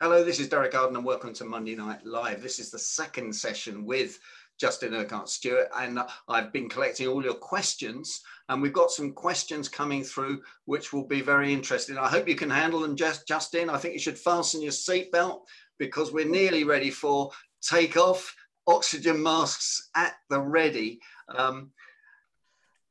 Hello, 0.00 0.22
this 0.22 0.38
is 0.38 0.48
Derek 0.48 0.76
Arden 0.76 0.94
and 0.94 1.04
welcome 1.04 1.34
to 1.34 1.44
Monday 1.44 1.74
Night 1.74 2.06
Live. 2.06 2.40
This 2.40 2.60
is 2.60 2.70
the 2.70 2.78
second 2.78 3.34
session 3.34 3.84
with 3.84 4.20
Justin 4.56 4.94
Urquhart 4.94 5.28
Stewart, 5.28 5.66
and 5.76 5.98
I've 6.28 6.52
been 6.52 6.68
collecting 6.68 7.08
all 7.08 7.24
your 7.24 7.34
questions, 7.34 8.20
and 8.48 8.62
we've 8.62 8.72
got 8.72 8.92
some 8.92 9.12
questions 9.12 9.68
coming 9.68 10.04
through 10.04 10.40
which 10.66 10.92
will 10.92 11.02
be 11.04 11.20
very 11.20 11.52
interesting. 11.52 11.98
I 11.98 12.06
hope 12.06 12.28
you 12.28 12.36
can 12.36 12.48
handle 12.48 12.78
them, 12.78 12.94
just 12.94 13.26
Justin. 13.26 13.68
I 13.68 13.76
think 13.78 13.92
you 13.92 13.98
should 13.98 14.16
fasten 14.16 14.62
your 14.62 14.70
seatbelt 14.70 15.40
because 15.80 16.12
we're 16.12 16.28
nearly 16.28 16.62
ready 16.62 16.90
for 16.90 17.32
takeoff. 17.60 18.32
Oxygen 18.68 19.20
masks 19.20 19.90
at 19.96 20.14
the 20.30 20.40
ready. 20.40 21.00
Um, 21.36 21.72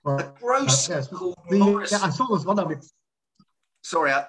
well, 0.04 0.20
a 0.20 0.34
grocer 0.42 0.92
uh, 0.92 0.98
yes, 0.98 1.08
the. 1.08 1.88
Yeah, 1.89 2.00
I 2.04 2.10
saw 2.10 2.36
this 2.36 2.46
one 2.46 2.60
of 2.60 2.70
it. 2.70 2.86
Sorry, 3.82 4.12
a, 4.12 4.28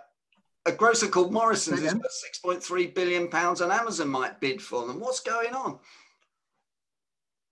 a 0.68 0.72
grocer 0.72 1.08
called 1.08 1.32
Morrison's 1.32 1.82
is 1.82 1.94
worth 1.94 2.24
6.3 2.45 2.95
billion 2.95 3.28
pounds, 3.28 3.60
and 3.60 3.72
Amazon 3.72 4.09
might 4.09 4.40
bid 4.40 4.62
for 4.62 4.86
them. 4.86 5.00
What's 5.00 5.20
going 5.20 5.54
on? 5.54 5.78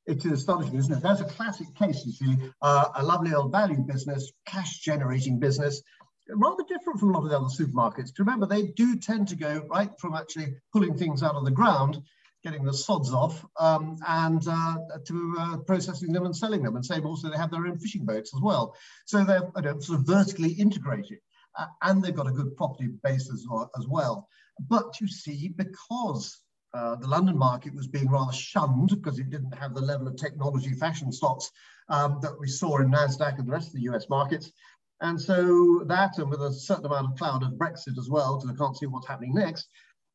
it 0.06 0.24
is 0.24 0.32
astonishing, 0.32 0.76
isn't 0.76 0.92
it? 0.92 1.02
That's 1.02 1.20
a 1.20 1.24
classic 1.24 1.74
case, 1.74 2.04
you 2.06 2.12
see, 2.12 2.36
uh, 2.62 2.86
a 2.94 3.02
lovely 3.02 3.34
old 3.34 3.52
value 3.52 3.78
business, 3.78 4.32
cash 4.46 4.78
generating 4.78 5.38
business, 5.38 5.82
rather 6.30 6.62
different 6.68 7.00
from 7.00 7.10
a 7.10 7.12
lot 7.12 7.24
of 7.24 7.30
the 7.30 7.36
other 7.36 7.46
supermarkets. 7.46 8.16
Remember, 8.18 8.46
they 8.46 8.68
do 8.68 8.96
tend 8.96 9.28
to 9.28 9.36
go 9.36 9.66
right 9.68 9.90
from 9.98 10.14
actually 10.14 10.54
pulling 10.72 10.96
things 10.96 11.22
out 11.22 11.34
of 11.34 11.44
the 11.44 11.50
ground, 11.50 12.00
getting 12.44 12.64
the 12.64 12.72
sods 12.72 13.12
off, 13.12 13.44
um, 13.58 13.96
and 14.06 14.46
uh, 14.48 14.76
to 15.04 15.36
uh, 15.38 15.56
processing 15.58 16.12
them 16.12 16.24
and 16.24 16.36
selling 16.36 16.62
them. 16.62 16.76
And 16.76 16.86
same 16.86 17.04
also, 17.04 17.28
they 17.28 17.36
have 17.36 17.50
their 17.50 17.66
own 17.66 17.78
fishing 17.78 18.04
boats 18.04 18.32
as 18.34 18.40
well. 18.40 18.76
So 19.06 19.24
they're 19.24 19.50
know, 19.60 19.80
sort 19.80 19.98
of 19.98 20.06
vertically 20.06 20.52
integrated. 20.52 21.18
Uh, 21.58 21.66
and 21.82 22.02
they've 22.02 22.14
got 22.14 22.28
a 22.28 22.32
good 22.32 22.56
property 22.56 22.88
base 23.02 23.30
as 23.32 23.46
well, 23.48 23.70
as 23.78 23.86
well. 23.86 24.28
But 24.68 25.00
you 25.00 25.08
see, 25.08 25.48
because 25.48 26.42
uh, 26.74 26.96
the 26.96 27.06
London 27.06 27.36
market 27.36 27.74
was 27.74 27.86
being 27.86 28.08
rather 28.08 28.32
shunned 28.32 28.90
because 28.90 29.18
it 29.18 29.30
didn't 29.30 29.54
have 29.54 29.74
the 29.74 29.80
level 29.80 30.08
of 30.08 30.16
technology 30.16 30.72
fashion 30.74 31.10
stocks 31.12 31.50
um, 31.88 32.18
that 32.22 32.38
we 32.38 32.48
saw 32.48 32.78
in 32.78 32.90
NASDAQ 32.90 33.38
and 33.38 33.48
the 33.48 33.52
rest 33.52 33.68
of 33.68 33.74
the 33.74 33.88
US 33.90 34.08
markets. 34.08 34.52
And 35.00 35.20
so 35.20 35.84
that, 35.86 36.18
and 36.18 36.30
with 36.30 36.40
a 36.40 36.52
certain 36.52 36.86
amount 36.86 37.12
of 37.12 37.18
cloud 37.18 37.42
of 37.42 37.52
Brexit 37.52 37.98
as 37.98 38.08
well, 38.08 38.38
because 38.38 38.54
I 38.54 38.58
can't 38.58 38.76
see 38.76 38.86
what's 38.86 39.06
happening 39.06 39.34
next, 39.34 39.68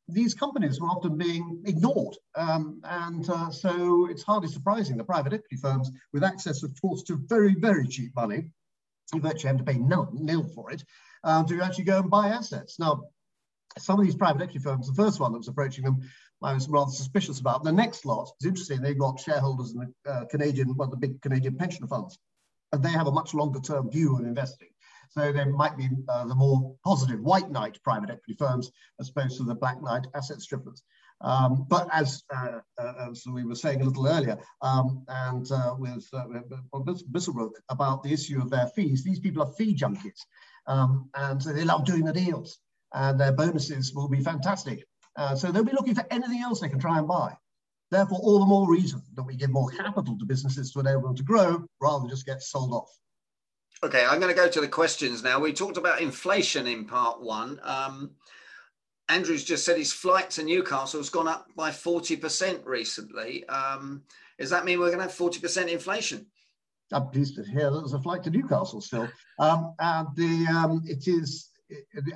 these 0.07 0.33
companies 0.33 0.79
were 0.79 0.87
often 0.87 1.17
being 1.17 1.61
ignored. 1.65 2.17
Um, 2.35 2.81
and 2.83 3.29
uh, 3.29 3.51
so 3.51 4.07
it's 4.09 4.23
hardly 4.23 4.49
surprising 4.49 4.97
the 4.97 5.03
private 5.03 5.33
equity 5.33 5.57
firms 5.57 5.91
with 6.13 6.23
access, 6.23 6.63
of 6.63 6.73
course, 6.81 7.03
to 7.03 7.15
very, 7.27 7.55
very 7.55 7.87
cheap 7.87 8.15
money, 8.15 8.51
you 9.13 9.21
virtually 9.21 9.49
have 9.49 9.57
to 9.57 9.63
pay 9.63 9.77
none, 9.77 10.09
nil 10.13 10.43
for 10.55 10.71
it, 10.71 10.83
um, 11.23 11.45
to 11.47 11.61
actually 11.61 11.85
go 11.85 11.99
and 11.99 12.09
buy 12.09 12.29
assets. 12.29 12.79
Now, 12.79 13.03
some 13.77 13.99
of 13.99 14.05
these 14.05 14.15
private 14.15 14.41
equity 14.41 14.59
firms, 14.59 14.87
the 14.87 15.01
first 15.01 15.19
one 15.19 15.31
that 15.31 15.37
was 15.37 15.47
approaching 15.47 15.85
them 15.85 16.01
I 16.43 16.53
was 16.53 16.67
rather 16.67 16.91
suspicious 16.91 17.39
about. 17.39 17.63
The 17.63 17.71
next 17.71 18.05
lot 18.05 18.31
is 18.39 18.47
interesting. 18.47 18.81
They've 18.81 18.97
got 18.97 19.19
shareholders 19.19 19.73
in 19.73 19.93
the 20.03 20.11
uh, 20.11 20.25
Canadian, 20.25 20.75
one 20.75 20.87
of 20.87 20.91
the 20.91 21.07
big 21.07 21.21
Canadian 21.21 21.55
pension 21.55 21.87
funds, 21.87 22.17
and 22.71 22.83
they 22.83 22.89
have 22.89 23.07
a 23.07 23.11
much 23.11 23.33
longer 23.33 23.59
term 23.59 23.91
view 23.91 24.15
on 24.15 24.25
investing. 24.25 24.69
So 25.09 25.31
they 25.31 25.45
might 25.45 25.77
be 25.77 25.89
uh, 26.07 26.25
the 26.25 26.35
more 26.35 26.75
positive 26.83 27.19
white 27.19 27.51
knight 27.51 27.77
private 27.83 28.09
equity 28.09 28.35
firms 28.39 28.71
as 28.99 29.09
opposed 29.09 29.37
to 29.37 29.43
the 29.43 29.55
black 29.55 29.81
knight 29.81 30.07
asset 30.15 30.41
strippers. 30.41 30.83
Um, 31.19 31.67
but 31.69 31.87
as, 31.91 32.23
uh, 32.33 32.59
uh, 32.79 32.93
as 33.11 33.23
we 33.27 33.43
were 33.43 33.55
saying 33.55 33.81
a 33.81 33.83
little 33.83 34.07
earlier, 34.07 34.39
um, 34.61 35.03
and 35.07 35.51
uh, 35.51 35.75
with 35.77 36.07
uh, 36.13 36.25
Misselbrook 36.73 37.51
about 37.69 38.01
the 38.01 38.13
issue 38.13 38.41
of 38.41 38.49
their 38.49 38.67
fees, 38.67 39.03
these 39.03 39.19
people 39.19 39.43
are 39.43 39.53
fee 39.53 39.75
junkies. 39.75 40.25
Um, 40.67 41.09
and 41.15 41.41
so 41.41 41.53
they 41.53 41.63
love 41.63 41.85
doing 41.85 42.05
the 42.05 42.13
deals 42.13 42.59
and 42.93 43.19
their 43.19 43.31
bonuses 43.31 43.93
will 43.93 44.09
be 44.09 44.21
fantastic. 44.21 44.85
Uh, 45.15 45.35
so 45.35 45.51
they'll 45.51 45.63
be 45.63 45.71
looking 45.71 45.95
for 45.95 46.05
anything 46.11 46.41
else 46.41 46.59
they 46.59 46.69
can 46.69 46.79
try 46.79 46.97
and 46.97 47.07
buy. 47.07 47.35
Therefore, 47.89 48.19
all 48.19 48.39
the 48.39 48.45
more 48.45 48.71
reason 48.71 49.01
that 49.15 49.23
we 49.23 49.35
give 49.35 49.49
more 49.49 49.69
capital 49.69 50.17
to 50.17 50.25
businesses 50.25 50.71
to 50.71 50.79
enable 50.79 51.03
them 51.03 51.15
to 51.15 51.23
grow 51.23 51.65
rather 51.81 51.99
than 51.99 52.09
just 52.09 52.25
get 52.25 52.41
sold 52.41 52.73
off. 52.73 52.89
Okay, 53.83 54.05
I'm 54.05 54.19
going 54.19 54.33
to 54.33 54.39
go 54.39 54.47
to 54.47 54.61
the 54.61 54.67
questions 54.67 55.23
now. 55.23 55.39
We 55.39 55.51
talked 55.53 55.77
about 55.77 56.01
inflation 56.01 56.67
in 56.67 56.85
part 56.85 57.21
one. 57.21 57.59
Um, 57.63 58.11
Andrew's 59.09 59.43
just 59.43 59.65
said 59.65 59.77
his 59.77 59.91
flight 59.91 60.29
to 60.31 60.43
Newcastle 60.43 60.99
has 60.99 61.09
gone 61.09 61.27
up 61.27 61.47
by 61.55 61.71
40% 61.71 62.65
recently. 62.65 63.45
Um, 63.47 64.03
does 64.39 64.51
that 64.51 64.63
mean 64.63 64.79
we're 64.79 64.87
going 64.87 64.99
to 64.99 65.03
have 65.03 65.11
40% 65.11 65.67
inflation? 65.67 66.27
I'm 66.93 67.09
pleased 67.09 67.35
to 67.35 67.43
hear 67.43 67.69
that 67.69 67.79
there's 67.79 67.93
a 67.93 68.01
flight 68.01 68.23
to 68.23 68.29
Newcastle 68.29 68.81
still. 68.81 69.07
Um, 69.39 69.73
and 69.79 70.07
the 70.15 70.47
um, 70.47 70.81
it 70.85 71.07
is 71.07 71.51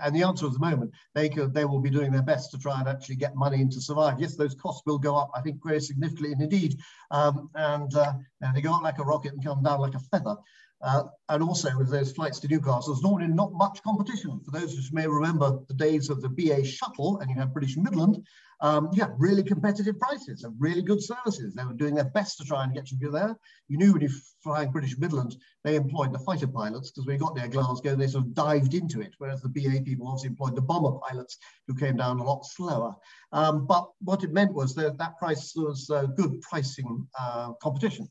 and 0.04 0.16
the 0.16 0.24
answer 0.24 0.46
at 0.46 0.54
the 0.54 0.60
moment, 0.60 0.92
they 1.14 1.30
could, 1.30 1.54
they 1.54 1.66
will 1.66 1.80
be 1.80 1.90
doing 1.90 2.12
their 2.12 2.22
best 2.22 2.52
to 2.52 2.58
try 2.58 2.80
and 2.80 2.88
actually 2.88 3.16
get 3.16 3.36
money 3.36 3.62
in 3.62 3.70
to 3.72 3.82
survive. 3.82 4.20
Yes, 4.20 4.36
those 4.36 4.56
costs 4.56 4.84
will 4.86 4.98
go 4.98 5.16
up, 5.16 5.32
I 5.36 5.42
think, 5.42 5.64
very 5.64 5.80
significantly 5.80 6.34
and 6.34 6.42
indeed. 6.42 6.80
Um, 7.12 7.50
and, 7.56 7.94
uh, 7.96 8.14
and 8.42 8.56
they 8.56 8.62
go 8.62 8.74
up 8.74 8.84
like 8.84 9.00
a 9.00 9.04
rocket 9.04 9.34
and 9.34 9.44
come 9.44 9.64
down 9.64 9.80
like 9.80 9.96
a 9.96 10.00
feather. 10.00 10.36
Uh, 10.82 11.04
and 11.30 11.42
also 11.42 11.76
with 11.78 11.90
those 11.90 12.12
flights 12.12 12.40
to 12.40 12.48
Newcastle, 12.48 12.94
there's 12.94 13.04
normally 13.04 13.28
not 13.28 13.54
much 13.54 13.82
competition. 13.84 14.40
For 14.44 14.52
those 14.52 14.76
who 14.76 14.82
may 14.94 15.08
remember 15.08 15.60
the 15.68 15.74
days 15.74 16.10
of 16.10 16.22
the 16.22 16.30
BA 16.30 16.66
shuttle 16.66 17.20
and 17.20 17.30
you 17.30 17.38
have 17.38 17.54
British 17.54 17.78
Midland, 17.78 18.26
um, 18.62 18.90
yeah, 18.94 19.08
really 19.18 19.44
competitive 19.44 20.00
prices 20.00 20.44
and 20.44 20.56
really 20.60 20.82
good 20.82 21.02
services. 21.02 21.54
They 21.54 21.64
were 21.64 21.74
doing 21.74 21.96
their 21.96 22.10
best 22.12 22.38
to 22.38 22.46
try 22.46 22.64
and 22.64 22.74
get 22.74 22.92
you 22.92 23.12
there. 23.12 23.36
You 23.68 23.78
knew 23.78 23.94
when 23.94 24.02
you're 24.02 24.12
flying 24.44 24.72
British 24.72 24.98
Midland, 24.98 25.36
they 25.64 25.76
employed 25.76 26.14
the 26.14 26.20
fighter 26.20 26.48
pilots 26.48 26.92
because 26.92 27.08
we 27.08 27.18
got 27.18 27.36
near 27.36 27.48
Glasgow, 27.48 27.96
they 27.96 28.08
sort 28.08 28.26
of 28.26 28.34
dived 28.34 28.74
into 28.74 29.02
it, 29.02 29.14
whereas 29.18 29.42
the 29.42 29.50
BA 29.50 29.82
people 29.84 30.08
obviously 30.08 30.30
employed 30.30 30.56
the 30.56 30.62
bomber 30.62 30.98
pilots 31.00 31.38
who 31.68 31.76
came 31.76 31.98
down 31.98 32.20
a 32.20 32.24
lot 32.24 32.46
slower. 32.46 32.94
Um, 33.32 33.66
but 33.66 33.90
what 34.00 34.24
it 34.24 34.32
meant 34.32 34.54
was 34.54 34.76
that 34.76 34.98
that 34.98 35.18
price 35.18 35.54
was 35.56 35.90
uh, 35.90 36.06
good 36.06 36.42
pricing 36.42 37.08
uh, 37.20 37.54
competition 37.62 38.10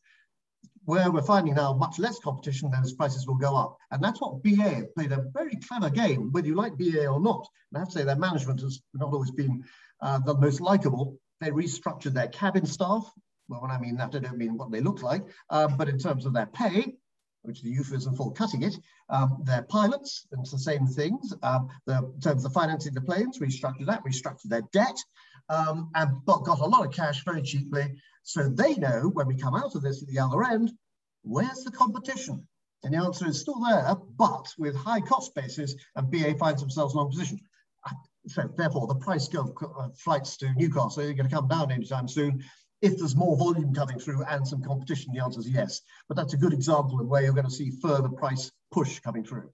where 0.85 1.11
we're 1.11 1.23
finding 1.23 1.55
now 1.55 1.73
much 1.73 1.99
less 1.99 2.19
competition, 2.19 2.71
those 2.71 2.93
prices 2.93 3.27
will 3.27 3.37
go 3.37 3.57
up. 3.57 3.77
And 3.91 4.03
that's 4.03 4.21
what 4.21 4.43
BA 4.43 4.87
played 4.95 5.13
a 5.13 5.25
very 5.33 5.57
clever 5.57 5.91
game, 5.91 6.31
whether 6.33 6.47
you 6.47 6.55
like 6.55 6.77
BA 6.77 7.07
or 7.07 7.21
not. 7.21 7.47
And 7.71 7.77
I 7.77 7.81
have 7.81 7.89
to 7.89 7.99
say 7.99 8.05
their 8.05 8.17
management 8.17 8.61
has 8.61 8.83
not 8.93 9.13
always 9.13 9.31
been 9.31 9.65
uh, 10.01 10.19
the 10.21 10.37
most 10.37 10.61
likable. 10.61 11.19
They 11.41 11.51
restructured 11.51 12.13
their 12.13 12.29
cabin 12.29 12.67
staff. 12.67 13.11
Well, 13.49 13.63
when 13.63 13.71
I 13.71 13.79
mean 13.79 13.97
that, 13.97 14.15
I 14.15 14.19
don't 14.19 14.39
mean 14.39 14.57
what 14.57 14.71
they 14.71 14.81
look 14.81 15.03
like, 15.03 15.23
uh, 15.51 15.69
but 15.69 15.89
in 15.89 15.99
terms 15.99 16.25
of 16.25 16.33
their 16.33 16.47
pay, 16.47 16.95
which 17.43 17.59
is 17.59 17.65
euphemism 17.65 18.17
for 18.17 18.33
cutting 18.33 18.63
it, 18.63 18.75
um, 19.11 19.43
their 19.45 19.63
pilots, 19.63 20.27
and 20.33 20.41
it's 20.41 20.51
the 20.51 20.59
same 20.59 20.87
things. 20.87 21.35
Um, 21.43 21.69
the, 21.87 21.99
in 21.99 22.21
terms 22.21 22.45
of 22.45 22.53
the 22.53 22.59
financing 22.59 22.95
the 22.95 23.03
planes, 23.03 23.39
restructured 23.39 23.87
that, 23.87 24.03
restructured 24.05 24.49
their 24.49 24.63
debt, 24.73 24.97
um, 25.51 25.91
and 25.95 26.25
got, 26.25 26.45
got 26.45 26.61
a 26.61 26.67
lot 26.67 26.87
of 26.87 26.93
cash 26.93 27.23
very 27.25 27.43
cheaply. 27.43 27.95
So 28.25 28.49
they 28.49 28.75
know 28.75 29.11
when 29.13 29.27
we 29.27 29.37
come 29.37 29.55
out 29.55 29.75
of 29.75 29.83
this 29.83 30.03
at 30.03 30.09
the 30.09 30.19
other 30.19 30.43
end, 30.43 30.73
where's 31.23 31.63
the 31.65 31.71
competition? 31.71 32.47
And 32.83 32.93
the 32.93 32.99
answer 32.99 33.27
is 33.27 33.41
still 33.41 33.61
there, 33.61 33.95
but 34.19 34.47
with 34.59 34.77
high 34.77 35.01
cost 35.01 35.35
bases, 35.35 35.77
and 35.97 36.11
BA 36.11 36.35
finds 36.35 36.61
themselves 36.61 36.93
in 36.93 36.99
a 36.99 37.03
long 37.03 37.11
position 37.11 37.41
so 38.27 38.51
therefore 38.57 38.87
the 38.87 38.95
price 38.95 39.29
of 39.35 39.53
flights 39.97 40.37
to 40.39 40.53
Newcastle 40.55 41.03
are 41.03 41.13
going 41.13 41.29
to 41.29 41.35
come 41.35 41.49
down 41.49 41.71
anytime 41.71 42.09
soon. 42.09 42.43
If 42.81 42.99
there's 42.99 43.17
more 43.17 43.37
volume 43.37 43.75
coming 43.75 43.99
through 43.99 44.25
and 44.25 44.47
some 44.47 44.63
competition, 44.63 45.13
the 45.15 45.23
answer 45.23 45.41
is 45.41 45.49
yes. 45.49 45.81
But 46.09 46.17
that's 46.17 46.35
a 46.35 46.39
good 46.39 46.53
example 46.53 47.01
of 47.01 47.07
where 47.07 47.23
you're 47.23 47.33
going 47.33 47.47
to 47.47 47.51
see 47.51 47.71
further 47.83 48.09
price 48.09 48.51
push 48.71 49.01
coming 49.01 49.25
through. 49.25 49.51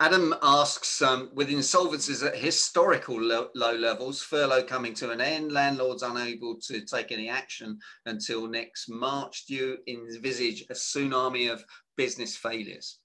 Adam 0.00 0.32
asks, 0.42 1.02
um, 1.02 1.28
with 1.34 1.48
insolvencies 1.48 2.24
at 2.24 2.36
historical 2.36 3.20
low, 3.20 3.50
levels, 3.54 4.22
furlough 4.22 4.62
coming 4.62 4.94
to 4.94 5.10
an 5.10 5.20
end, 5.20 5.50
landlords 5.50 6.04
unable 6.04 6.54
to 6.54 6.84
take 6.84 7.10
any 7.10 7.28
action 7.28 7.76
until 8.06 8.46
next 8.46 8.88
March, 8.88 9.46
do 9.46 9.54
you 9.54 9.78
envisage 9.88 10.62
a 10.70 10.74
tsunami 10.74 11.52
of 11.52 11.64
business 11.96 12.36
failures? 12.36 13.00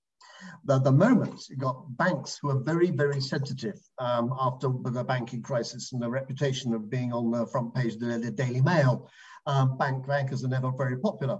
At 0.70 0.84
the 0.84 0.92
moment, 0.92 1.50
you've 1.50 1.60
got 1.60 1.98
banks 1.98 2.38
who 2.40 2.50
are 2.52 2.60
very, 2.60 2.92
very 2.92 3.22
sensitive 3.22 3.80
um, 3.98 4.32
after 4.40 4.68
the 4.84 5.04
banking 5.04 5.42
crisis 5.42 5.94
and 5.94 6.02
the 6.02 6.10
reputation 6.10 6.76
of 6.76 6.92
being 6.92 7.12
on 7.12 7.32
the 7.32 7.48
front 7.48 7.74
page 7.74 7.94
of 7.96 8.02
the, 8.02 8.20
the 8.20 8.32
Daily 8.32 8.62
Mail. 8.62 9.10
Um, 9.48 9.78
bank 9.78 10.06
bankers 10.06 10.44
are 10.44 10.50
never 10.50 10.72
very 10.72 11.00
popular. 11.00 11.40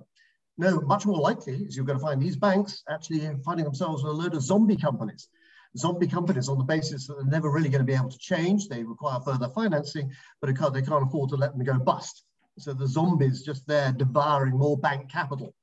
No, 0.58 0.82
much 0.82 1.06
more 1.06 1.20
likely 1.20 1.56
is 1.56 1.76
you're 1.76 1.86
going 1.86 1.98
to 1.98 2.06
find 2.06 2.22
these 2.22 2.36
banks 2.36 2.84
actually 2.90 3.28
finding 3.44 3.66
themselves 3.66 4.04
with 4.04 4.14
a 4.14 4.16
load 4.16 4.36
of 4.36 4.44
zombie 4.44 4.78
companies. 4.78 5.28
Zombie 5.76 6.08
companies 6.08 6.50
on 6.50 6.60
the 6.60 6.64
basis 6.64 7.08
that 7.08 7.16
they're 7.16 7.26
never 7.26 7.50
really 7.50 7.70
going 7.70 7.82
to 7.82 7.86
be 7.86 7.96
able 7.96 8.12
to 8.12 8.18
change. 8.20 8.68
They 8.68 8.84
require 8.84 9.20
further 9.22 9.50
financing, 9.50 10.12
but 10.40 10.48
they 10.48 10.54
can't, 10.54 11.08
afford 11.08 11.30
to 11.32 11.36
let 11.36 11.58
them 11.58 11.66
go 11.66 11.80
bust. 11.80 12.24
So 12.60 12.74
the 12.74 12.88
zombies 12.88 13.42
just 13.42 13.66
there 13.66 13.92
devouring 13.92 14.56
more 14.56 14.78
bank 14.78 15.10
capital 15.12 15.56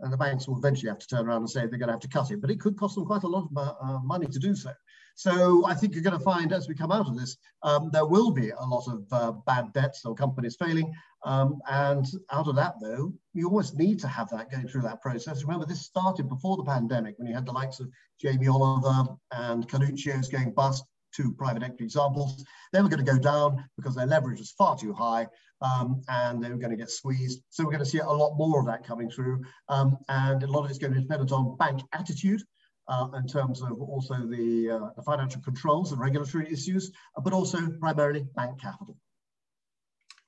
and 0.00 0.12
the 0.12 0.16
banks 0.16 0.46
will 0.46 0.58
eventually 0.58 0.90
have 0.90 0.98
to 0.98 1.06
turn 1.06 1.26
around 1.26 1.38
and 1.38 1.50
say 1.50 1.60
they're 1.60 1.78
going 1.78 1.88
to 1.88 1.94
have 1.94 2.00
to 2.00 2.08
cut 2.08 2.30
it, 2.30 2.40
but 2.40 2.50
it 2.50 2.60
could 2.60 2.76
cost 2.76 2.94
them 2.94 3.06
quite 3.06 3.24
a 3.24 3.28
lot 3.28 3.48
of 3.50 3.76
uh, 3.82 3.98
money 4.00 4.26
to 4.26 4.38
do 4.38 4.54
so. 4.54 4.70
So 5.18 5.66
I 5.66 5.74
think 5.74 5.94
you're 5.94 6.04
going 6.04 6.16
to 6.16 6.24
find 6.24 6.52
as 6.52 6.68
we 6.68 6.76
come 6.76 6.92
out 6.92 7.08
of 7.08 7.18
this, 7.18 7.36
um, 7.64 7.90
there 7.92 8.06
will 8.06 8.30
be 8.30 8.50
a 8.50 8.64
lot 8.64 8.86
of 8.86 9.04
uh, 9.10 9.32
bad 9.48 9.72
debts 9.72 10.04
or 10.04 10.14
companies 10.14 10.54
failing. 10.54 10.94
Um, 11.24 11.60
and 11.68 12.06
out 12.30 12.46
of 12.46 12.54
that, 12.54 12.74
though, 12.80 13.12
you 13.34 13.48
always 13.48 13.74
need 13.74 13.98
to 13.98 14.06
have 14.06 14.30
that 14.30 14.48
going 14.48 14.68
through 14.68 14.82
that 14.82 15.02
process. 15.02 15.42
Remember, 15.42 15.66
this 15.66 15.84
started 15.84 16.28
before 16.28 16.56
the 16.56 16.62
pandemic 16.62 17.18
when 17.18 17.26
you 17.26 17.34
had 17.34 17.46
the 17.46 17.50
likes 17.50 17.80
of 17.80 17.90
Jamie 18.22 18.46
Oliver 18.46 19.08
and 19.32 19.66
Carluccio's 19.68 20.28
going 20.28 20.52
bust. 20.52 20.84
two 21.12 21.32
private 21.32 21.64
equity 21.64 21.82
examples. 21.82 22.44
They 22.72 22.80
were 22.80 22.88
going 22.88 23.04
to 23.04 23.12
go 23.12 23.18
down 23.18 23.64
because 23.76 23.96
their 23.96 24.06
leverage 24.06 24.38
was 24.38 24.52
far 24.52 24.78
too 24.78 24.92
high 24.92 25.26
um, 25.62 26.00
and 26.06 26.40
they 26.40 26.50
were 26.50 26.58
going 26.58 26.70
to 26.70 26.76
get 26.76 26.90
squeezed. 26.90 27.42
So 27.50 27.64
we're 27.64 27.72
going 27.72 27.84
to 27.84 27.90
see 27.90 27.98
a 27.98 28.08
lot 28.08 28.36
more 28.36 28.60
of 28.60 28.66
that 28.66 28.86
coming 28.86 29.10
through. 29.10 29.42
Um, 29.68 29.98
and 30.08 30.44
a 30.44 30.46
lot 30.46 30.64
of 30.64 30.70
it's 30.70 30.78
going 30.78 30.92
to 30.92 31.00
be 31.00 31.02
dependent 31.02 31.32
on 31.32 31.56
bank 31.56 31.80
attitude. 31.92 32.42
Uh, 32.88 33.06
in 33.18 33.26
terms 33.26 33.60
of 33.60 33.82
also 33.82 34.14
the, 34.26 34.70
uh, 34.70 34.88
the 34.96 35.02
financial 35.02 35.42
controls 35.42 35.92
and 35.92 36.00
regulatory 36.00 36.50
issues, 36.50 36.90
but 37.22 37.34
also 37.34 37.58
primarily 37.80 38.24
bank 38.34 38.58
capital. 38.58 38.96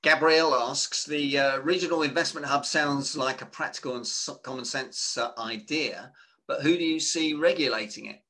Gabrielle 0.03 0.53
asks, 0.53 1.03
the 1.03 1.39
uh, 1.39 1.59
regional 1.61 2.03
investment 2.03 2.45
hub 2.45 2.65
sounds 2.65 3.17
like 3.17 3.41
a 3.41 3.47
practical 3.47 3.95
and 3.95 4.07
common 4.43 4.65
sense 4.65 5.17
uh, 5.17 5.31
idea, 5.39 6.11
but 6.47 6.61
who 6.61 6.77
do 6.77 6.83
you 6.83 6.99
see 6.99 7.33
regulating 7.33 8.05
it? 8.05 8.21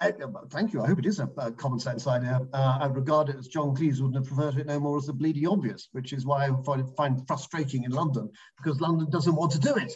Uh, 0.00 0.10
thank 0.50 0.72
you. 0.72 0.82
I 0.82 0.88
hope 0.88 0.98
it 0.98 1.06
is 1.06 1.20
a, 1.20 1.28
a 1.38 1.52
common 1.52 1.78
sense 1.78 2.06
idea. 2.06 2.40
Uh, 2.52 2.78
I 2.80 2.86
regard 2.86 3.28
it 3.28 3.36
as 3.36 3.48
John 3.48 3.74
Cleese 3.74 4.00
wouldn't 4.00 4.16
have 4.16 4.26
preferred 4.26 4.58
it 4.58 4.66
no 4.66 4.80
more 4.80 4.98
as 4.98 5.06
the 5.06 5.12
bleeding 5.12 5.46
obvious, 5.46 5.88
which 5.92 6.12
is 6.12 6.26
why 6.26 6.46
I 6.46 6.50
find, 6.64 6.96
find 6.96 7.26
frustrating 7.26 7.84
in 7.84 7.92
London 7.92 8.28
because 8.56 8.80
London 8.80 9.08
doesn't 9.10 9.34
want 9.34 9.52
to 9.52 9.58
do 9.58 9.74
it. 9.76 9.92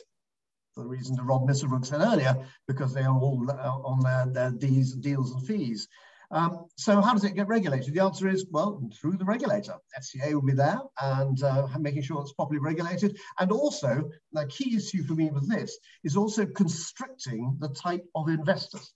For 0.77 0.83
the 0.83 0.91
reason 0.91 1.17
that 1.17 1.23
Rob 1.23 1.49
Misselbrook 1.49 1.87
said 1.87 2.03
earlier, 2.03 2.37
because 2.69 2.93
they 2.93 3.03
are 3.03 3.19
all 3.19 3.51
uh, 3.51 3.55
on 3.55 4.01
their, 4.01 4.27
their 4.27 4.51
D's, 4.51 4.93
deals 4.93 5.33
and 5.33 5.47
fees. 5.47 5.89
Um, 6.31 6.67
so 6.77 7.01
how 7.01 7.15
does 7.15 7.25
it 7.25 7.35
get 7.35 7.49
regulated? 7.49 7.95
The 7.95 8.03
answer 8.03 8.29
is, 8.29 8.45
well, 8.51 8.87
through 9.01 9.17
the 9.17 9.25
regulator. 9.25 9.77
FCA 9.99 10.35
will 10.35 10.43
be 10.43 10.53
there 10.53 10.79
and 11.01 11.43
uh, 11.43 11.67
making 11.79 12.03
sure 12.03 12.21
it's 12.21 12.35
properly 12.35 12.59
regulated. 12.59 13.19
And 13.39 13.53
also, 13.53 14.11
the 14.33 14.47
key 14.49 14.77
issue 14.77 15.03
for 15.05 15.15
me 15.15 15.31
with 15.31 15.49
this 15.49 15.79
is 16.05 16.15
also 16.15 16.45
constricting 16.45 17.57
the 17.59 17.71
type 17.71 18.05
of 18.15 18.29
investors. 18.29 18.93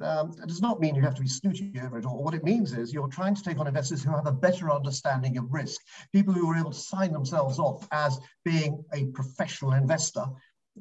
Um, 0.00 0.32
that 0.38 0.46
does 0.46 0.62
not 0.62 0.80
mean 0.80 0.94
you 0.94 1.02
have 1.02 1.16
to 1.16 1.22
be 1.22 1.28
snooty 1.28 1.72
over 1.84 1.98
it 1.98 2.06
all. 2.06 2.22
What 2.22 2.34
it 2.34 2.44
means 2.44 2.72
is 2.72 2.94
you're 2.94 3.08
trying 3.08 3.34
to 3.34 3.42
take 3.42 3.58
on 3.58 3.66
investors 3.66 4.02
who 4.02 4.12
have 4.12 4.28
a 4.28 4.32
better 4.32 4.70
understanding 4.70 5.36
of 5.36 5.52
risk, 5.52 5.80
people 6.12 6.32
who 6.32 6.48
are 6.48 6.56
able 6.56 6.70
to 6.70 6.78
sign 6.78 7.12
themselves 7.12 7.58
off 7.58 7.86
as 7.90 8.18
being 8.44 8.82
a 8.94 9.06
professional 9.06 9.72
investor 9.72 10.24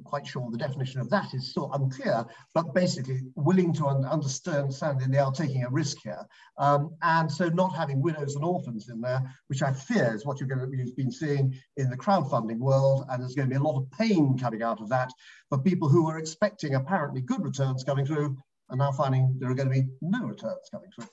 quite 0.03 0.25
sure 0.25 0.49
the 0.51 0.57
definition 0.57 0.99
of 1.01 1.09
that 1.09 1.33
is 1.33 1.49
still 1.49 1.71
unclear, 1.73 2.25
but 2.53 2.73
basically 2.73 3.21
willing 3.35 3.73
to 3.73 3.85
un 3.85 4.05
understand 4.05 4.71
that 4.71 5.11
they 5.11 5.17
are 5.17 5.31
taking 5.31 5.63
a 5.63 5.69
risk 5.69 5.97
here. 6.03 6.25
Um, 6.57 6.95
and 7.01 7.31
so 7.31 7.49
not 7.49 7.75
having 7.75 8.01
widows 8.01 8.35
and 8.35 8.45
orphans 8.45 8.89
in 8.89 9.01
there, 9.01 9.21
which 9.47 9.61
I 9.61 9.73
fear 9.73 10.13
is 10.15 10.25
what 10.25 10.39
you're 10.39 10.49
going 10.49 10.61
to 10.61 10.67
be 10.67 10.91
been 10.95 11.11
seeing 11.11 11.53
in 11.77 11.89
the 11.89 11.97
crowdfunding 11.97 12.59
world. 12.59 13.05
And 13.09 13.21
there's 13.21 13.35
going 13.35 13.49
to 13.49 13.53
be 13.53 13.59
a 13.59 13.63
lot 13.63 13.77
of 13.77 13.91
pain 13.91 14.37
coming 14.37 14.63
out 14.63 14.81
of 14.81 14.89
that 14.89 15.11
for 15.49 15.57
people 15.57 15.89
who 15.89 16.05
were 16.05 16.17
expecting 16.17 16.75
apparently 16.75 17.21
good 17.21 17.43
returns 17.43 17.83
coming 17.83 18.05
through 18.05 18.37
and 18.69 18.79
now 18.79 18.91
finding 18.91 19.35
there 19.39 19.49
are 19.49 19.55
going 19.55 19.69
to 19.69 19.81
be 19.81 19.87
no 20.01 20.25
returns 20.25 20.69
coming 20.71 20.89
through. 20.95 21.07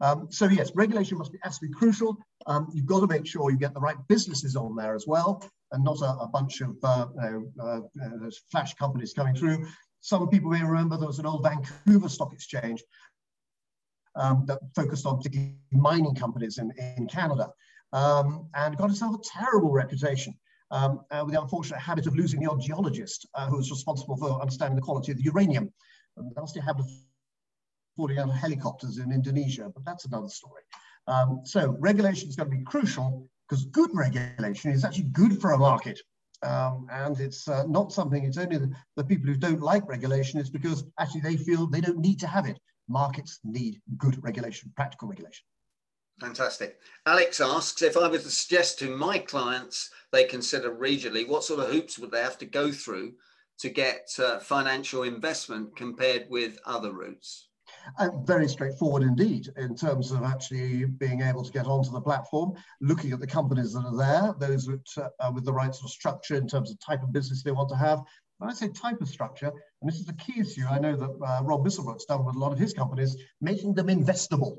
Um, 0.00 0.28
so 0.30 0.46
yes, 0.46 0.70
regulation 0.74 1.18
must 1.18 1.32
be 1.32 1.38
absolutely 1.44 1.76
crucial. 1.76 2.16
Um, 2.46 2.68
you've 2.72 2.86
got 2.86 3.00
to 3.00 3.06
make 3.06 3.26
sure 3.26 3.50
you 3.50 3.58
get 3.58 3.74
the 3.74 3.80
right 3.80 3.96
businesses 4.08 4.56
on 4.56 4.74
there 4.74 4.94
as 4.94 5.06
well, 5.06 5.42
and 5.72 5.84
not 5.84 6.00
a, 6.00 6.10
a 6.20 6.28
bunch 6.28 6.60
of 6.60 6.76
uh, 6.82 7.06
uh, 7.22 7.38
uh, 7.62 7.80
flash 8.50 8.74
companies 8.74 9.12
coming 9.12 9.34
through. 9.34 9.66
Some 10.00 10.28
people 10.28 10.50
may 10.50 10.62
remember 10.62 10.96
there 10.96 11.06
was 11.06 11.18
an 11.18 11.26
old 11.26 11.42
Vancouver 11.42 12.08
Stock 12.08 12.32
Exchange 12.32 12.82
um, 14.16 14.44
that 14.46 14.58
focused 14.74 15.06
on 15.06 15.22
mining 15.70 16.14
companies 16.14 16.58
in, 16.58 16.72
in 16.96 17.06
Canada, 17.06 17.50
um, 17.92 18.48
and 18.54 18.76
got 18.76 18.90
itself 18.90 19.16
a 19.16 19.38
terrible 19.38 19.70
reputation. 19.70 20.34
Um, 20.72 21.00
uh, 21.10 21.24
with 21.24 21.34
the 21.34 21.42
unfortunate 21.42 21.80
habit 21.80 22.06
of 22.06 22.14
losing 22.14 22.38
the 22.38 22.48
old 22.48 22.62
geologist 22.62 23.26
uh, 23.34 23.48
who 23.48 23.56
was 23.56 23.72
responsible 23.72 24.16
for 24.16 24.40
understanding 24.40 24.76
the 24.76 24.82
quality 24.82 25.10
of 25.10 25.18
the 25.18 25.24
uranium. 25.24 25.72
And 26.16 26.30
nasty 26.36 26.60
habit 26.60 26.82
of 26.82 26.90
falling 27.96 28.18
out 28.18 28.28
of 28.28 28.34
helicopters 28.36 28.98
in 28.98 29.10
Indonesia, 29.10 29.70
but 29.74 29.84
that's 29.84 30.04
another 30.04 30.28
story. 30.28 30.62
Um, 31.08 31.40
so 31.44 31.76
regulation 31.80 32.28
is 32.28 32.36
going 32.36 32.50
to 32.50 32.56
be 32.56 32.62
crucial 32.62 33.28
because 33.50 33.64
good 33.66 33.90
regulation 33.92 34.70
is 34.70 34.84
actually 34.84 35.04
good 35.04 35.40
for 35.40 35.52
a 35.52 35.58
market. 35.58 36.00
Um, 36.42 36.86
and 36.90 37.18
it's 37.20 37.48
uh, 37.48 37.64
not 37.66 37.92
something, 37.92 38.24
it's 38.24 38.38
only 38.38 38.56
the, 38.56 38.70
the, 38.96 39.04
people 39.04 39.26
who 39.26 39.36
don't 39.36 39.60
like 39.60 39.86
regulation 39.86 40.40
is 40.40 40.48
because 40.48 40.84
actually 40.98 41.20
they 41.20 41.36
feel 41.36 41.66
they 41.66 41.82
don't 41.82 41.98
need 41.98 42.18
to 42.20 42.26
have 42.26 42.46
it. 42.46 42.58
Markets 42.88 43.40
need 43.44 43.82
good 43.98 44.22
regulation, 44.24 44.72
practical 44.74 45.08
regulation. 45.08 45.44
Fantastic. 46.18 46.78
Alex 47.04 47.42
asks 47.42 47.82
if 47.82 47.96
I 47.96 48.08
was 48.08 48.22
to 48.22 48.30
suggest 48.30 48.78
to 48.78 48.96
my 48.96 49.18
clients 49.18 49.90
they 50.12 50.24
consider 50.24 50.74
regionally, 50.74 51.28
what 51.28 51.44
sort 51.44 51.60
of 51.60 51.70
hoops 51.70 51.98
would 51.98 52.10
they 52.10 52.22
have 52.22 52.38
to 52.38 52.46
go 52.46 52.72
through 52.72 53.12
to 53.58 53.68
get 53.68 54.08
uh, 54.18 54.38
financial 54.38 55.02
investment 55.02 55.76
compared 55.76 56.26
with 56.30 56.58
other 56.64 56.92
routes? 56.92 57.49
Uh, 57.98 58.10
very 58.24 58.48
straightforward 58.48 59.02
indeed 59.02 59.48
in 59.56 59.74
terms 59.74 60.10
of 60.10 60.22
actually 60.22 60.84
being 60.84 61.22
able 61.22 61.44
to 61.44 61.52
get 61.52 61.66
onto 61.66 61.90
the 61.90 62.00
platform, 62.00 62.52
looking 62.80 63.12
at 63.12 63.20
the 63.20 63.26
companies 63.26 63.72
that 63.72 63.84
are 63.84 63.96
there, 63.96 64.34
those 64.38 64.68
with, 64.68 64.82
uh, 64.98 65.30
with 65.34 65.44
the 65.44 65.52
right 65.52 65.74
sort 65.74 65.86
of 65.86 65.90
structure 65.90 66.36
in 66.36 66.46
terms 66.46 66.70
of 66.70 66.78
type 66.80 67.02
of 67.02 67.12
business 67.12 67.42
they 67.42 67.52
want 67.52 67.68
to 67.68 67.76
have. 67.76 68.00
When 68.38 68.50
I 68.50 68.54
say 68.54 68.68
type 68.68 69.00
of 69.00 69.08
structure, 69.08 69.48
and 69.48 69.90
this 69.90 69.98
is 69.98 70.06
the 70.06 70.14
key 70.14 70.40
issue 70.40 70.64
I 70.68 70.78
know 70.78 70.96
that 70.96 71.10
uh, 71.10 71.42
Rob 71.42 71.64
Misselbrook's 71.64 72.06
done 72.06 72.24
with 72.24 72.36
a 72.36 72.38
lot 72.38 72.52
of 72.52 72.58
his 72.58 72.72
companies, 72.72 73.16
making 73.40 73.74
them 73.74 73.88
investable, 73.88 74.58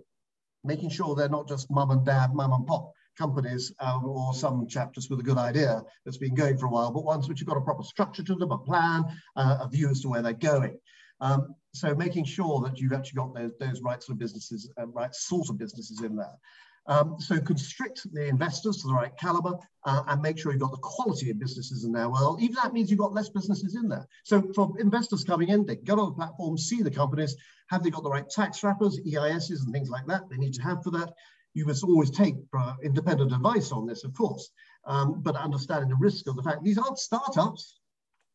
making 0.64 0.90
sure 0.90 1.16
they're 1.16 1.30
not 1.30 1.48
just 1.48 1.72
mum 1.72 1.92
and 1.92 2.06
dad, 2.06 2.34
mum 2.34 2.54
and 2.54 2.68
pop 2.68 2.92
companies 3.18 3.74
um, 3.80 4.06
or 4.06 4.34
some 4.34 4.68
chap 4.68 4.94
just 4.94 5.10
with 5.10 5.20
a 5.20 5.24
good 5.24 5.38
idea 5.38 5.84
that's 6.06 6.18
been 6.18 6.36
going 6.36 6.58
for 6.58 6.68
a 6.68 6.70
while, 6.70 6.92
but 6.92 7.04
ones 7.04 7.28
which 7.28 7.40
have 7.40 7.48
got 7.48 7.58
a 7.58 7.62
proper 7.62 7.84
structure 7.84 8.24
to 8.24 8.36
them, 8.36 8.52
a 8.52 8.58
plan, 8.58 9.04
uh, 9.36 9.58
a 9.62 9.68
view 9.68 9.90
as 9.90 10.02
to 10.02 10.10
where 10.10 10.22
they're 10.22 10.34
going. 10.34 10.78
Um, 11.22 11.56
so 11.74 11.96
making 11.96 12.26
sure 12.26 12.60
that 12.62 12.80
you've 12.80 12.94
actually 12.94 13.18
got 13.18 13.34
those, 13.34 13.52
those 13.60 13.82
right 13.82 14.02
sort 14.04 14.16
of 14.16 14.20
businesses, 14.20 14.70
uh, 14.80 14.88
right 14.88 15.14
sort 15.16 15.50
of 15.50 15.58
businesses 15.58 16.02
in 16.02 16.16
there. 16.16 16.38
Um, 16.88 17.18
so 17.20 17.40
constrict 17.40 18.12
the 18.12 18.28
investors 18.28 18.78
to 18.78 18.88
the 18.88 18.94
right 18.94 19.16
caliber 19.18 19.54
uh, 19.86 20.02
and 20.08 20.22
make 20.22 20.40
sure 20.40 20.52
you've 20.52 20.62
got 20.62 20.72
the 20.72 20.78
quality 20.78 21.30
of 21.30 21.40
businesses 21.40 21.84
in 21.86 21.92
there. 21.92 22.10
Well, 22.10 22.38
even 22.42 22.56
that 22.56 22.74
means 22.74 22.90
you've 22.90 23.00
got 23.00 23.14
less 23.14 23.30
businesses 23.30 23.76
in 23.76 23.88
there. 23.88 24.08
So 24.24 24.52
for 24.56 24.74
investors 24.80 25.24
coming 25.24 25.50
in, 25.50 25.66
they 25.66 25.76
go 25.76 26.00
on 26.00 26.10
the 26.10 26.16
platform, 26.16 26.58
see 26.58 26.82
the 26.82 26.90
companies, 26.90 27.36
have 27.70 27.84
they 27.84 27.92
got 27.92 28.04
the 28.04 28.10
right 28.10 28.28
tax 28.28 28.64
wrappers, 28.64 29.00
EISs 29.00 29.64
and 29.64 29.72
things 29.72 29.90
like 29.90 30.08
that 30.08 30.30
they 30.30 30.38
need 30.38 30.54
to 30.56 30.64
have 30.64 30.84
for 30.84 30.92
that. 30.92 31.14
You 31.54 31.66
must 31.66 31.84
always 31.84 32.10
take 32.10 32.36
uh, 32.58 32.76
independent 32.82 33.32
advice 33.32 33.72
on 33.72 33.86
this, 33.86 34.04
of 34.04 34.14
course, 34.14 34.50
um, 34.86 35.22
but 35.22 35.36
understanding 35.36 35.90
the 35.90 35.96
risk 35.96 36.28
of 36.28 36.36
the 36.36 36.44
fact 36.44 36.64
these 36.64 36.78
aren't 36.78 36.98
startups, 36.98 37.81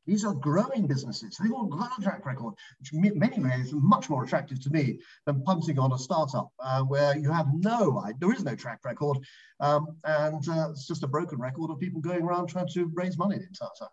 these 0.06 0.24
are 0.24 0.34
growing 0.34 0.86
businesses. 0.86 1.36
They've 1.36 1.52
all 1.52 1.66
got 1.66 1.98
a 1.98 2.02
track 2.02 2.24
record, 2.24 2.54
which 2.78 2.92
in 2.92 3.18
many 3.18 3.40
ways 3.40 3.66
is 3.66 3.72
much 3.74 4.08
more 4.08 4.24
attractive 4.24 4.60
to 4.62 4.70
me 4.70 5.00
than 5.26 5.42
punting 5.42 5.78
on 5.78 5.92
a 5.92 5.98
startup 5.98 6.50
uh, 6.60 6.82
where 6.82 7.16
you 7.16 7.30
have 7.32 7.48
no, 7.52 8.02
there 8.20 8.32
is 8.32 8.44
no 8.44 8.54
track 8.54 8.84
record. 8.84 9.18
Um, 9.60 9.96
and 10.04 10.48
uh, 10.48 10.70
it's 10.70 10.86
just 10.86 11.02
a 11.02 11.08
broken 11.08 11.38
record 11.38 11.70
of 11.70 11.80
people 11.80 12.00
going 12.00 12.22
around 12.22 12.46
trying 12.46 12.68
to 12.68 12.90
raise 12.94 13.18
money 13.18 13.38
the 13.38 13.46
entire 13.46 13.68
time. 13.78 13.88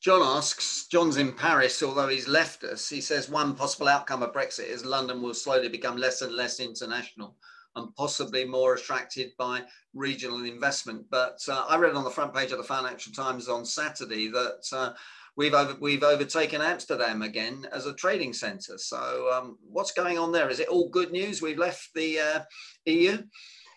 John 0.00 0.22
asks, 0.22 0.86
John's 0.86 1.16
in 1.16 1.32
Paris, 1.32 1.82
although 1.82 2.06
he's 2.06 2.28
left 2.28 2.62
us. 2.62 2.88
He 2.88 3.00
says 3.00 3.28
one 3.28 3.56
possible 3.56 3.88
outcome 3.88 4.22
of 4.22 4.32
Brexit 4.32 4.68
is 4.68 4.84
London 4.84 5.22
will 5.22 5.34
slowly 5.34 5.68
become 5.68 5.96
less 5.96 6.22
and 6.22 6.32
less 6.32 6.60
international 6.60 7.36
and 7.78 7.94
possibly 7.94 8.44
more 8.44 8.74
attracted 8.74 9.32
by 9.38 9.62
regional 9.94 10.44
investment. 10.44 11.04
But 11.10 11.38
uh, 11.48 11.64
I 11.68 11.76
read 11.76 11.94
on 11.94 12.04
the 12.04 12.10
front 12.10 12.34
page 12.34 12.52
of 12.52 12.58
the 12.58 12.64
Financial 12.64 13.12
Times 13.12 13.48
on 13.48 13.64
Saturday 13.64 14.28
that 14.28 14.64
uh, 14.72 14.92
we've 15.36 15.54
over, 15.54 15.76
we've 15.80 16.02
overtaken 16.02 16.60
Amsterdam 16.60 17.22
again 17.22 17.66
as 17.72 17.86
a 17.86 17.94
trading 17.94 18.32
centre. 18.32 18.76
So 18.76 19.30
um, 19.32 19.58
what's 19.62 19.92
going 19.92 20.18
on 20.18 20.32
there? 20.32 20.50
Is 20.50 20.60
it 20.60 20.68
all 20.68 20.88
good 20.90 21.12
news? 21.12 21.40
We've 21.40 21.58
left 21.58 21.88
the 21.94 22.18
uh, 22.20 22.40
EU. 22.86 23.22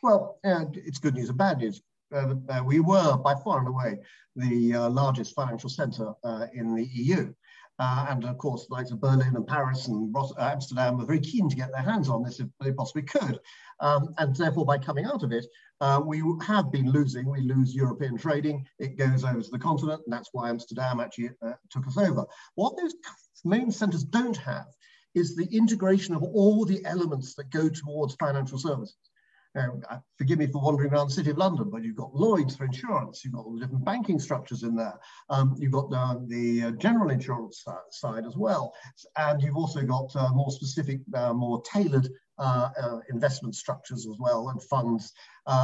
Well, 0.04 0.40
it's 0.44 1.00
good 1.00 1.14
news 1.14 1.30
and 1.30 1.38
bad 1.38 1.60
news. 1.60 1.82
Uh, 2.14 2.34
uh, 2.50 2.62
we 2.66 2.80
were 2.80 3.16
by 3.18 3.36
far 3.44 3.60
and 3.60 3.68
away 3.68 3.98
the 4.36 4.76
uh, 4.76 4.90
largest 4.90 5.34
financial 5.34 5.70
centre 5.70 6.14
in 6.54 6.76
the 6.76 6.86
EU. 6.86 7.34
Uh, 7.82 8.06
and 8.10 8.26
of 8.26 8.38
course, 8.38 8.68
the 8.68 8.74
likes 8.76 8.92
of 8.92 9.02
Berlin 9.02 9.36
and 9.36 9.48
Paris 9.48 9.88
and 9.88 10.16
uh, 10.16 10.28
Amsterdam 10.38 11.00
were 11.00 11.06
very 11.06 11.20
keen 11.20 11.50
to 11.50 11.56
get 11.56 11.72
their 11.72 11.82
hands 11.82 12.10
on 12.10 12.22
this 12.22 12.40
if 12.40 12.48
they 12.60 12.72
possibly 12.72 13.02
could. 13.02 13.40
Um, 13.80 14.14
and 14.20 14.36
therefore, 14.36 14.66
by 14.66 14.78
coming 14.78 15.06
out 15.06 15.24
of 15.24 15.32
it, 15.32 15.48
uh, 15.80 16.00
we 16.06 16.22
have 16.46 16.72
been 16.72 16.92
losing. 16.92 17.28
We 17.28 17.42
lose 17.42 17.74
European 17.74 18.20
trading. 18.20 18.68
It 18.78 19.00
goes 19.00 19.24
over 19.24 19.42
to 19.42 19.50
the 19.50 19.58
continent, 19.58 20.04
and 20.06 20.14
that's 20.14 20.30
why 20.32 20.50
Amsterdam 20.50 21.00
actually 21.00 21.32
uh, 21.44 21.54
took 21.72 21.88
us 21.88 21.98
over. 21.98 22.24
What 22.54 22.78
those 22.78 22.94
main 23.44 23.72
centres 23.72 24.04
don't 24.04 24.38
have 24.38 24.68
is 25.16 25.36
the 25.36 25.50
integration 25.52 26.14
of 26.14 26.22
all 26.22 26.66
the 26.66 26.86
elements 26.86 27.34
that 27.34 27.50
go 27.50 27.68
towards 27.68 28.14
financial 28.14 28.60
services. 28.60 28.96
Um, 29.54 29.82
forgive 30.18 30.40
me 30.40 30.48
for 30.48 30.62
wandering 30.62 30.94
around 30.94 31.10
the 31.10 31.14
City 31.14 31.32
of 31.32 31.38
London, 31.38 31.70
but 31.70 31.84
you've 31.84 31.98
got 31.98 32.16
Lloyds 32.16 32.56
for 32.56 32.64
insurance, 32.64 33.24
you've 33.24 33.34
got 33.34 33.46
all 33.46 33.54
the 33.54 33.60
different 33.60 33.84
banking 33.84 34.18
structures 34.18 34.64
in 34.64 34.76
there, 34.76 34.98
um, 35.30 35.56
you've 35.58 35.74
got 35.74 35.92
uh, 35.94 36.16
the 36.28 36.64
uh, 36.64 36.72
general 36.72 37.10
insurance 37.10 37.66
side 37.90 38.26
as 38.26 38.38
well, 38.38 38.74
and 39.18 39.42
you've 39.42 39.58
also 39.58 39.82
got 39.82 40.16
uh, 40.16 40.32
more 40.34 40.52
specific, 40.52 41.02
uh, 41.16 41.34
more 41.34 41.62
tailored 41.64 42.08
uh, 42.40 42.70
uh, 42.82 43.00
investment 43.10 43.54
structures 43.54 44.08
as 44.08 44.16
well, 44.20 44.50
and 44.50 44.64
funds, 44.64 45.12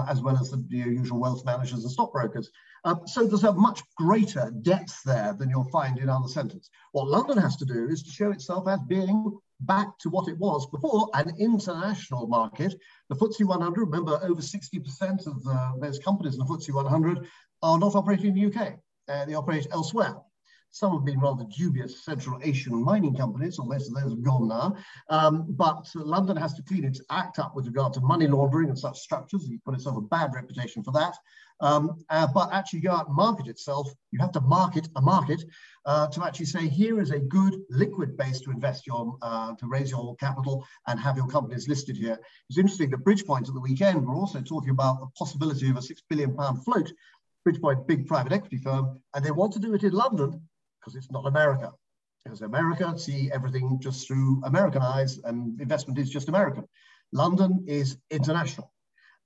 as 0.09 0.21
well 0.21 0.37
as 0.37 0.51
the, 0.51 0.57
the, 0.67 0.77
usual 0.77 1.19
wealth 1.19 1.45
managers 1.45 1.83
and 1.83 1.91
stockbrokers. 1.91 2.51
Um, 2.83 3.01
so 3.05 3.25
there's 3.25 3.45
a 3.45 3.53
much 3.53 3.81
greater 3.95 4.51
depth 4.61 5.01
there 5.05 5.33
than 5.33 5.49
you'll 5.49 5.69
find 5.69 5.97
in 5.97 6.09
other 6.09 6.27
centres. 6.27 6.69
What 6.91 7.07
London 7.07 7.37
has 7.37 7.55
to 7.57 7.65
do 7.65 7.87
is 7.87 8.03
to 8.03 8.11
show 8.11 8.31
itself 8.31 8.67
as 8.67 8.79
being 8.87 9.37
back 9.61 9.97
to 9.99 10.09
what 10.09 10.27
it 10.27 10.37
was 10.37 10.67
before, 10.67 11.09
an 11.13 11.33
international 11.39 12.27
market. 12.27 12.75
The 13.09 13.15
FTSE 13.15 13.45
100, 13.45 13.81
remember 13.81 14.19
over 14.23 14.41
60% 14.41 15.27
of 15.27 15.43
the, 15.43 15.73
those 15.81 15.99
companies 15.99 16.33
in 16.33 16.39
the 16.39 16.45
FTSE 16.45 16.73
100 16.73 17.27
are 17.63 17.79
not 17.79 17.95
operating 17.95 18.37
in 18.37 18.51
the 18.51 18.59
UK. 18.59 18.73
Uh, 19.07 19.25
they 19.25 19.33
operate 19.33 19.67
elsewhere. 19.71 20.15
Some 20.77 20.93
have 20.93 21.05
been 21.05 21.19
rather 21.19 21.43
dubious 21.45 22.05
Central 22.05 22.39
Asian 22.43 22.83
mining 22.83 23.15
companies, 23.15 23.57
of 23.57 23.67
those 23.67 23.89
have 23.89 24.21
gone 24.21 24.47
now. 24.47 24.75
Um, 25.09 25.47
but 25.49 25.89
London 25.95 26.37
has 26.37 26.53
to 26.53 26.61
clean 26.61 26.83
its 26.83 27.01
act 27.09 27.39
up 27.39 27.55
with 27.55 27.65
regard 27.65 27.93
to 27.93 28.01
money 28.01 28.27
laundering 28.27 28.69
and 28.69 28.77
such 28.77 28.99
structures. 28.99 29.49
You 29.49 29.57
put 29.65 29.73
itself 29.73 29.97
a 29.97 30.01
bad 30.01 30.35
reputation 30.35 30.83
for 30.83 30.91
that. 30.91 31.15
Um, 31.61 31.97
uh, 32.11 32.27
but 32.31 32.53
actually 32.53 32.81
go 32.81 32.91
out 32.91 33.07
and 33.07 33.15
market 33.15 33.47
itself. 33.47 33.91
You 34.11 34.19
have 34.19 34.31
to 34.33 34.41
market 34.41 34.87
a 34.95 35.01
market 35.01 35.43
uh, 35.87 36.09
to 36.09 36.23
actually 36.23 36.45
say, 36.45 36.67
here 36.67 37.01
is 37.01 37.09
a 37.09 37.17
good 37.21 37.55
liquid 37.71 38.15
base 38.15 38.39
to 38.41 38.51
invest 38.51 38.85
your, 38.85 39.17
uh, 39.23 39.55
to 39.55 39.65
raise 39.65 39.89
your 39.89 40.15
capital 40.17 40.63
and 40.85 40.99
have 40.99 41.17
your 41.17 41.27
companies 41.27 41.67
listed 41.67 41.97
here. 41.97 42.19
It's 42.49 42.59
interesting 42.59 42.91
that 42.91 43.03
Bridgepoint 43.03 43.47
at 43.47 43.55
the 43.55 43.59
weekend 43.59 44.05
were 44.05 44.13
also 44.13 44.41
talking 44.41 44.69
about 44.69 44.99
the 44.99 45.07
possibility 45.17 45.71
of 45.71 45.77
a 45.77 45.81
six 45.81 46.03
billion 46.07 46.35
pound 46.35 46.63
float. 46.63 46.93
Bridgepoint, 47.47 47.87
big 47.87 48.05
private 48.05 48.33
equity 48.33 48.57
firm, 48.57 49.01
and 49.15 49.25
they 49.25 49.31
want 49.31 49.53
to 49.53 49.59
do 49.59 49.73
it 49.73 49.83
in 49.83 49.93
London 49.93 50.46
because 50.87 50.95
it's 50.95 51.11
not 51.11 51.27
America. 51.27 51.73
Because 52.23 52.41
America 52.41 52.97
see 52.97 53.29
everything 53.33 53.77
just 53.81 54.07
through 54.07 54.41
American 54.45 54.81
eyes 54.81 55.19
and 55.23 55.59
investment 55.59 55.99
is 55.99 56.09
just 56.09 56.29
American. 56.29 56.65
London 57.11 57.65
is 57.67 57.97
international 58.09 58.71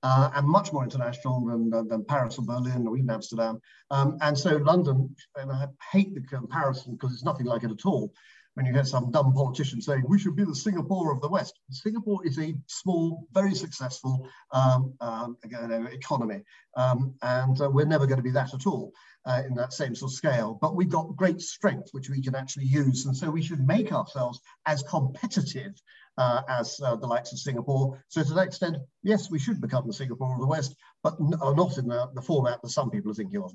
uh, 0.02 0.30
and 0.34 0.46
much 0.46 0.72
more 0.72 0.82
international 0.82 1.46
than, 1.46 1.88
than, 1.88 2.04
Paris 2.04 2.38
or 2.38 2.44
Berlin 2.44 2.86
or 2.86 2.96
even 2.96 3.10
Amsterdam. 3.10 3.60
Um, 3.90 4.18
and 4.20 4.36
so 4.36 4.56
London, 4.56 5.14
and 5.36 5.52
I 5.52 5.66
hate 5.92 6.14
the 6.14 6.22
comparison 6.22 6.92
because 6.94 7.12
it's 7.12 7.24
nothing 7.24 7.46
like 7.46 7.62
it 7.62 7.70
at 7.70 7.86
all, 7.86 8.12
when 8.54 8.66
you 8.66 8.72
get 8.72 8.86
some 8.86 9.10
dumb 9.10 9.32
politician 9.32 9.80
saying 9.80 10.04
we 10.06 10.18
should 10.18 10.36
be 10.36 10.44
the 10.44 10.54
Singapore 10.54 11.12
of 11.12 11.20
the 11.20 11.28
West. 11.28 11.58
Singapore 11.70 12.26
is 12.26 12.38
a 12.38 12.54
small, 12.66 13.26
very 13.32 13.54
successful 13.54 14.28
um, 14.52 14.94
um, 15.00 15.36
economy, 15.42 16.42
um, 16.76 17.14
and 17.22 17.60
uh, 17.60 17.70
we're 17.70 17.86
never 17.86 18.06
going 18.06 18.18
to 18.18 18.22
be 18.22 18.30
that 18.30 18.54
at 18.54 18.66
all 18.66 18.92
uh, 19.24 19.42
in 19.46 19.54
that 19.54 19.72
same 19.72 19.94
sort 19.94 20.12
of 20.12 20.16
scale. 20.16 20.58
But 20.60 20.76
we've 20.76 20.90
got 20.90 21.16
great 21.16 21.40
strength, 21.40 21.88
which 21.92 22.10
we 22.10 22.22
can 22.22 22.34
actually 22.34 22.66
use, 22.66 23.06
and 23.06 23.16
so 23.16 23.30
we 23.30 23.42
should 23.42 23.66
make 23.66 23.92
ourselves 23.92 24.40
as 24.66 24.82
competitive 24.82 25.72
uh, 26.18 26.42
as 26.48 26.78
uh, 26.84 26.96
the 26.96 27.06
likes 27.06 27.32
of 27.32 27.38
Singapore. 27.38 28.04
So 28.08 28.22
to 28.22 28.34
that 28.34 28.46
extent, 28.46 28.76
yes, 29.02 29.30
we 29.30 29.38
should 29.38 29.60
become 29.60 29.86
the 29.86 29.94
Singapore 29.94 30.34
of 30.34 30.40
the 30.40 30.46
West, 30.46 30.76
but 31.02 31.16
not 31.18 31.78
in 31.78 31.88
the, 31.88 32.10
the 32.14 32.22
format 32.22 32.60
that 32.62 32.68
some 32.68 32.90
people 32.90 33.10
are 33.10 33.14
thinking 33.14 33.42
of. 33.42 33.54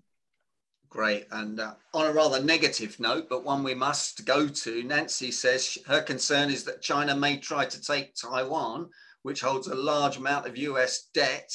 Great. 0.90 1.28
And 1.32 1.60
uh, 1.60 1.74
on 1.94 2.06
a 2.06 2.14
rather 2.14 2.42
negative 2.42 3.00
note, 3.00 3.28
but 3.30 3.44
one 3.44 3.64
we 3.64 3.74
must 3.74 4.26
go 4.26 4.48
to, 4.48 4.84
Nancy 4.84 5.32
says 5.32 5.78
her 5.88 6.02
concern 6.02 6.50
is 6.50 6.64
that 6.64 6.82
China 6.82 7.16
may 7.16 7.38
try 7.38 7.66
to 7.66 7.82
take 7.82 8.16
Taiwan, 8.16 8.90
which 9.24 9.42
holds 9.42 9.68
a 9.68 9.76
large 9.76 10.18
amount 10.18 10.48
of 10.48 10.58
US 10.58 11.10
debt. 11.14 11.52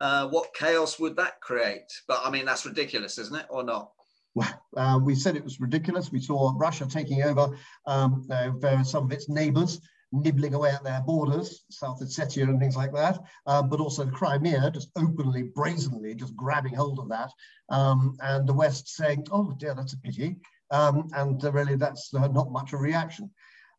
Uh, 0.00 0.28
what 0.28 0.54
chaos 0.54 0.98
would 0.98 1.16
that 1.16 1.40
create? 1.40 1.90
But 2.06 2.20
I 2.24 2.30
mean, 2.30 2.44
that's 2.44 2.66
ridiculous, 2.66 3.16
isn't 3.18 3.36
it, 3.36 3.46
or 3.48 3.62
not? 3.62 3.90
Well, 4.34 4.62
uh, 4.76 4.98
we 5.02 5.14
said 5.14 5.36
it 5.36 5.44
was 5.44 5.60
ridiculous. 5.60 6.10
We 6.10 6.20
saw 6.20 6.52
Russia 6.56 6.86
taking 6.86 7.22
over 7.22 7.56
um, 7.86 8.26
uh, 8.30 8.82
some 8.82 9.04
of 9.04 9.12
its 9.12 9.28
neighbors 9.28 9.80
nibbling 10.14 10.54
away 10.54 10.70
at 10.70 10.84
their 10.84 11.02
borders, 11.02 11.64
South 11.70 12.00
Ossetia 12.00 12.44
and 12.44 12.60
things 12.60 12.76
like 12.76 12.92
that, 12.92 13.18
uh, 13.46 13.62
but 13.62 13.80
also 13.80 14.06
Crimea, 14.06 14.70
just 14.70 14.90
openly, 14.96 15.42
brazenly, 15.42 16.14
just 16.14 16.36
grabbing 16.36 16.74
hold 16.74 16.98
of 16.98 17.08
that, 17.08 17.30
um, 17.70 18.16
and 18.20 18.46
the 18.46 18.54
West 18.54 18.88
saying, 18.88 19.26
"Oh 19.30 19.52
dear, 19.58 19.74
that's 19.74 19.94
a 19.94 19.98
pity," 19.98 20.36
um, 20.70 21.08
and 21.14 21.44
uh, 21.44 21.52
really 21.52 21.76
that's 21.76 22.12
uh, 22.14 22.28
not 22.28 22.52
much 22.52 22.72
of 22.72 22.80
a 22.80 22.82
reaction. 22.82 23.30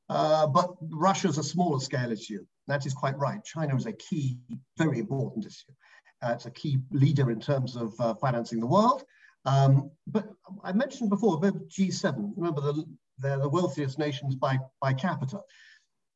Uh, 0.10 0.46
but 0.48 0.70
Russia's 0.82 1.38
a 1.38 1.44
smaller 1.44 1.80
scale 1.80 2.12
issue. 2.12 2.46
That 2.68 2.86
is 2.86 2.94
quite 2.94 3.18
right. 3.18 3.44
China 3.44 3.75
is 3.75 3.86
a 3.86 3.94
key, 3.94 4.38
very 4.77 5.00
important 5.00 5.46
issue. 5.46 5.72
Uh, 6.22 6.32
it's 6.34 6.46
a 6.46 6.51
key 6.51 6.80
leader 6.92 7.32
in 7.32 7.39
terms 7.39 7.75
of 7.75 7.94
uh, 8.00 8.13
financing 8.15 8.60
the 8.60 8.68
world. 8.68 9.04
Um, 9.46 9.92
but 10.08 10.27
I 10.63 10.72
mentioned 10.74 11.10
before 11.10 11.36
about 11.36 11.68
G7. 11.70 12.34
Remember, 12.36 12.62
the, 12.62 12.84
they're 13.20 13.39
the 13.39 13.50
wealthiest 13.50 14.00
nations 14.00 14.36
by, 14.36 14.58
by 14.82 14.94
capita. 14.94 15.39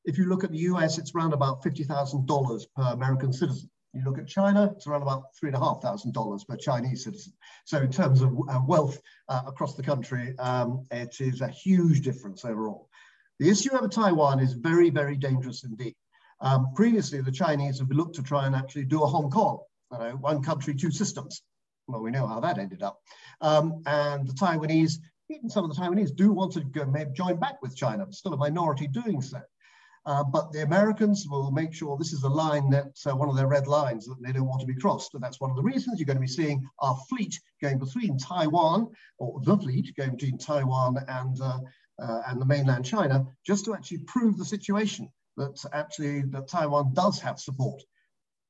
If 0.06 0.18
you 0.18 0.26
look 0.26 0.44
at 0.44 0.52
the 0.52 0.60
US, 0.60 0.98
it's 0.98 1.14
around 1.14 1.34
about 1.34 1.64
$50,000 1.64 2.66
per 2.76 2.84
American 2.84 3.34
citizen. 3.34 3.70
You 3.94 4.04
look 4.04 4.20
at 4.20 4.28
China, 4.28 4.72
it's 4.76 4.86
around 4.86 5.02
about 5.02 5.24
$3,500 5.44 6.48
per 6.48 6.56
Chinese 6.56 7.04
citizen. 7.04 7.34
So 7.66 7.80
in 7.80 7.92
terms 7.92 8.22
of 8.22 8.38
uh, 8.48 8.62
wealth 8.68 9.02
uh, 9.28 9.42
across 9.48 9.76
the 9.76 9.84
country, 9.84 10.38
um, 10.38 10.86
it 10.92 11.16
is 11.20 11.42
a 11.42 11.48
huge 11.48 12.02
difference 12.02 12.46
overall. 12.46 12.88
The 13.40 13.50
issue 13.50 13.74
over 13.74 13.88
Taiwan 13.88 14.40
is 14.40 14.54
very, 14.54 14.90
very 14.90 15.16
dangerous 15.16 15.64
indeed. 15.64 15.96
Um, 16.42 16.74
previously, 16.76 17.22
the 17.22 17.32
Chinese 17.32 17.80
have 17.80 17.90
looked 17.90 18.16
to 18.16 18.24
try 18.24 18.46
and 18.46 18.56
actually 18.56 18.86
do 18.86 19.04
a 19.04 19.08
Hong 19.08 19.30
Kong, 19.32 19.60
you 19.92 19.98
know, 19.98 20.12
one 20.18 20.44
country, 20.44 20.76
two 20.76 20.92
systems. 20.92 21.42
Well, 21.88 22.02
we 22.02 22.12
know 22.12 22.28
how 22.28 22.40
that 22.42 22.60
ended 22.60 22.84
up. 22.84 23.00
Um, 23.42 23.82
and 23.88 24.28
the 24.28 24.34
Taiwanese, 24.34 25.00
even 25.30 25.50
some 25.50 25.66
of 25.66 25.76
the 25.76 25.82
Taiwanese 25.82 26.16
do 26.16 26.32
want 26.32 26.54
to 26.54 26.62
go, 26.62 26.86
join 27.14 27.40
back 27.40 27.62
with 27.62 27.76
China, 27.76 28.06
but 28.06 28.14
still 28.14 28.34
a 28.34 28.38
minority 28.38 28.88
doing 28.88 29.22
so. 29.22 29.42
Uh, 30.06 30.24
but 30.24 30.52
the 30.52 30.64
Americans 30.64 31.28
will 31.30 31.52
make 31.52 31.74
sure 31.74 31.98
this 31.98 32.14
is 32.14 32.24
a 32.24 32.30
line 32.30 32.70
that's 32.70 33.06
uh, 33.06 33.16
one 33.16 33.30
of 33.30 33.36
their 33.36 33.48
red 33.48 33.68
lines 33.68 34.06
that 34.06 34.16
they 34.22 34.32
don't 34.32 34.48
want 34.48 34.62
to 34.62 34.68
be 34.68 34.76
crossed. 34.76 35.14
And 35.14 35.22
that's 35.22 35.40
one 35.40 35.50
of 35.50 35.56
the 35.56 35.64
reasons 35.64 36.00
you're 36.00 36.06
going 36.08 36.18
to 36.18 36.22
be 36.22 36.28
seeing 36.28 36.68
our 36.80 36.98
fleet 37.10 37.40
going 37.62 37.80
between 37.80 38.18
Taiwan, 38.18 38.90
or 39.18 39.40
the 39.44 39.58
fleet 39.58 39.94
going 39.96 40.12
between 40.12 40.38
Taiwan 40.38 40.98
and, 41.08 41.40
uh, 41.42 41.60
uh 42.02 42.22
and 42.28 42.42
the 42.42 42.46
mainland 42.46 42.86
China, 42.86 43.26
just 43.46 43.66
to 43.66 43.74
actually 43.74 44.00
prove 44.00 44.38
the 44.38 44.46
situation 44.46 45.10
that 45.38 45.64
actually 45.74 46.22
that 46.22 46.48
Taiwan 46.48 46.94
does 46.94 47.20
have 47.20 47.40
support. 47.40 47.82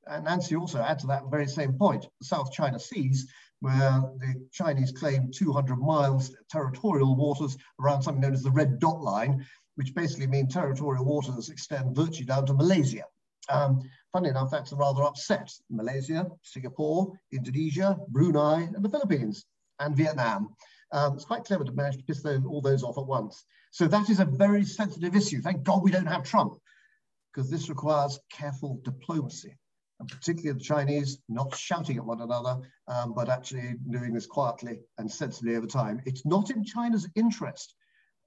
And 0.08 0.26
Nancy 0.26 0.56
also 0.56 0.82
add 0.82 1.00
to 1.00 1.08
that 1.08 1.30
very 1.30 1.48
same 1.48 1.74
point, 1.74 2.08
the 2.20 2.26
South 2.26 2.52
China 2.52 2.80
Seas, 2.80 3.28
where 3.62 4.02
the 4.18 4.48
Chinese 4.52 4.92
claim 4.92 5.32
200 5.32 5.78
miles 5.78 6.36
territorial 6.50 7.16
waters 7.16 7.58
around 7.80 8.02
something 8.02 8.22
known 8.22 8.34
as 8.34 8.44
the 8.44 8.52
red 8.52 8.80
dot 8.80 9.02
line, 9.02 9.46
which 9.80 9.96
basically 9.96 10.28
mean 10.28 10.46
territorial 10.46 11.06
waters 11.06 11.48
extend 11.48 11.96
virtually 11.96 12.26
down 12.26 12.46
to 12.46 12.54
Malaysia. 12.54 13.06
Um, 13.48 13.80
funny 14.12 14.28
enough, 14.28 14.52
that's 14.52 14.74
rather 14.74 15.04
upset 15.04 15.50
Malaysia, 15.70 16.28
Singapore, 16.44 17.18
Indonesia, 17.32 17.98
Brunei, 18.10 18.64
and 18.76 18.84
the 18.84 18.90
Philippines, 18.90 19.46
and 19.80 19.96
Vietnam. 19.96 20.50
Um, 20.92 21.14
it's 21.14 21.24
quite 21.24 21.46
clever 21.46 21.64
to 21.64 21.72
manage 21.72 21.96
to 21.96 22.04
piss 22.04 22.22
those, 22.22 22.44
all 22.46 22.62
those 22.62 22.84
off 22.84 22.98
at 22.98 23.06
once. 23.06 23.46
So 23.72 23.88
that 23.88 24.10
is 24.10 24.20
a 24.20 24.26
very 24.26 24.66
sensitive 24.66 25.16
issue. 25.16 25.40
Thank 25.40 25.64
God 25.64 25.82
we 25.82 25.92
don't 25.92 26.08
have 26.08 26.24
Trump, 26.26 26.60
because 27.32 27.50
this 27.50 27.70
requires 27.70 28.20
careful 28.30 28.82
diplomacy, 28.84 29.56
and 30.02 30.10
particularly 30.10 30.58
the 30.60 30.66
Chinese 30.66 31.20
not 31.30 31.56
shouting 31.56 31.96
at 31.96 32.06
one 32.06 32.20
another, 32.20 32.58
um, 32.90 33.14
but 33.14 33.30
actually 33.30 33.76
doing 33.90 34.14
this 34.14 34.28
quietly 34.28 34.82
and 34.98 35.10
sensibly 35.10 35.56
over 35.56 35.68
time. 35.68 36.02
It's 36.06 36.26
not 36.26 36.50
in 36.50 36.66
China's 36.66 37.08
interest 37.16 37.76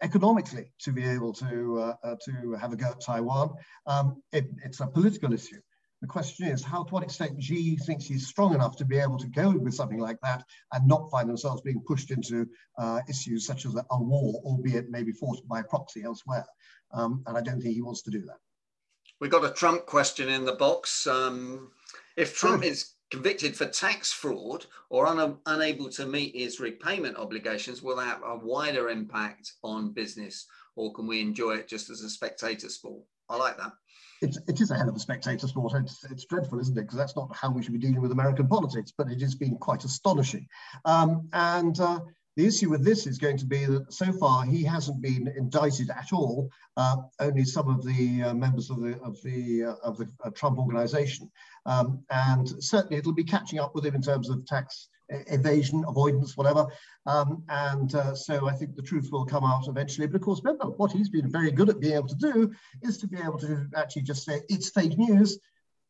economically 0.02 0.72
to 0.80 0.92
be 0.92 1.04
able 1.04 1.32
to, 1.32 1.78
uh, 1.78 1.94
uh, 2.04 2.16
to 2.24 2.52
have 2.60 2.72
a 2.72 2.76
go 2.76 2.88
at 2.88 3.00
Taiwan. 3.00 3.54
Um, 3.86 4.22
it, 4.32 4.46
it's 4.64 4.80
a 4.80 4.86
political 4.86 5.32
issue. 5.32 5.60
The 6.02 6.08
question 6.08 6.48
is 6.48 6.64
how, 6.64 6.82
to 6.82 6.92
what 6.92 7.04
extent 7.04 7.40
Xi 7.40 7.76
thinks 7.76 8.04
he's 8.04 8.26
strong 8.26 8.54
enough 8.54 8.76
to 8.78 8.84
be 8.84 8.98
able 8.98 9.18
to 9.18 9.28
go 9.28 9.50
with 9.50 9.72
something 9.72 10.00
like 10.00 10.20
that 10.22 10.42
and 10.72 10.86
not 10.88 11.08
find 11.12 11.28
themselves 11.28 11.62
being 11.62 11.80
pushed 11.86 12.10
into 12.10 12.48
uh, 12.76 13.00
issues 13.08 13.46
such 13.46 13.64
as 13.66 13.76
a, 13.76 13.86
a, 13.92 14.02
war, 14.02 14.42
albeit 14.44 14.90
maybe 14.90 15.12
forced 15.12 15.46
by 15.46 15.62
proxy 15.62 16.02
elsewhere. 16.02 16.44
Um, 16.92 17.22
and 17.26 17.38
I 17.38 17.40
don't 17.40 17.60
think 17.60 17.74
he 17.76 17.82
wants 17.82 18.02
to 18.02 18.10
do 18.10 18.20
that. 18.22 18.38
We 19.20 19.28
got 19.28 19.44
a 19.44 19.54
Trump 19.54 19.86
question 19.86 20.28
in 20.28 20.44
the 20.44 20.54
box. 20.54 21.06
Um, 21.06 21.70
if 22.16 22.36
Trump 22.36 22.64
is 22.64 22.94
convicted 23.12 23.54
for 23.54 23.66
tax 23.66 24.10
fraud 24.10 24.64
or 24.88 25.06
un- 25.06 25.36
unable 25.44 25.90
to 25.90 26.06
meet 26.06 26.34
his 26.34 26.58
repayment 26.58 27.14
obligations 27.18 27.82
will 27.82 27.98
have 27.98 28.22
a 28.24 28.38
wider 28.38 28.88
impact 28.88 29.52
on 29.62 29.92
business 29.92 30.46
or 30.76 30.94
can 30.94 31.06
we 31.06 31.20
enjoy 31.20 31.52
it 31.52 31.68
just 31.68 31.90
as 31.90 32.00
a 32.00 32.08
spectator 32.08 32.70
sport 32.70 33.02
i 33.28 33.36
like 33.36 33.58
that 33.58 33.72
it's, 34.22 34.38
it 34.48 34.60
is 34.62 34.70
a 34.70 34.76
hell 34.76 34.88
of 34.88 34.94
a 34.94 35.00
spectator 35.00 35.48
sport. 35.48 35.72
It's, 35.74 36.04
it's 36.04 36.24
dreadful, 36.26 36.60
isn't 36.60 36.78
it? 36.78 36.82
Because 36.82 36.96
that's 36.96 37.16
not 37.16 37.34
how 37.34 37.50
we 37.50 37.60
should 37.60 37.72
be 37.72 37.78
dealing 37.80 38.00
with 38.00 38.12
American 38.12 38.46
politics, 38.46 38.92
but 38.96 39.10
it 39.10 39.20
has 39.20 39.34
been 39.34 39.56
quite 39.56 39.82
astonishing. 39.82 40.46
Um, 40.84 41.28
and 41.32 41.80
uh, 41.80 41.98
the 42.36 42.46
issue 42.46 42.70
with 42.70 42.84
this 42.84 43.06
is 43.06 43.18
going 43.18 43.36
to 43.38 43.46
be 43.46 43.64
that 43.66 43.92
so 43.92 44.12
far 44.12 44.44
he 44.44 44.64
hasn't 44.64 45.02
been 45.02 45.28
indicted 45.36 45.90
at 45.90 46.12
all. 46.12 46.50
Uh, 46.76 46.96
only 47.20 47.44
some 47.44 47.68
of 47.68 47.84
the 47.84 48.22
uh, 48.22 48.34
members 48.34 48.70
of 48.70 48.80
the 48.80 48.98
of 49.00 49.20
the 49.22 49.64
uh, 49.64 49.74
of 49.82 49.98
the 49.98 50.08
uh, 50.24 50.30
Trump 50.30 50.58
organization, 50.58 51.30
um, 51.66 52.02
and 52.10 52.48
certainly 52.62 52.96
it'll 52.96 53.12
be 53.12 53.24
catching 53.24 53.58
up 53.58 53.74
with 53.74 53.84
him 53.84 53.94
in 53.94 54.02
terms 54.02 54.30
of 54.30 54.44
tax 54.46 54.88
evasion, 55.28 55.84
avoidance, 55.86 56.36
whatever. 56.36 56.66
Um, 57.06 57.42
and 57.48 57.94
uh, 57.94 58.14
so 58.14 58.48
I 58.48 58.52
think 58.52 58.76
the 58.76 58.82
truth 58.82 59.10
will 59.12 59.26
come 59.26 59.44
out 59.44 59.68
eventually. 59.68 60.06
But 60.06 60.16
of 60.16 60.22
course, 60.22 60.40
remember 60.42 60.70
what 60.76 60.92
he's 60.92 61.10
been 61.10 61.30
very 61.30 61.50
good 61.50 61.68
at 61.68 61.80
being 61.80 61.94
able 61.94 62.08
to 62.08 62.14
do 62.14 62.52
is 62.82 62.96
to 62.98 63.06
be 63.06 63.18
able 63.18 63.38
to 63.40 63.66
actually 63.76 64.02
just 64.02 64.24
say 64.24 64.40
it's 64.48 64.70
fake 64.70 64.96
news 64.96 65.38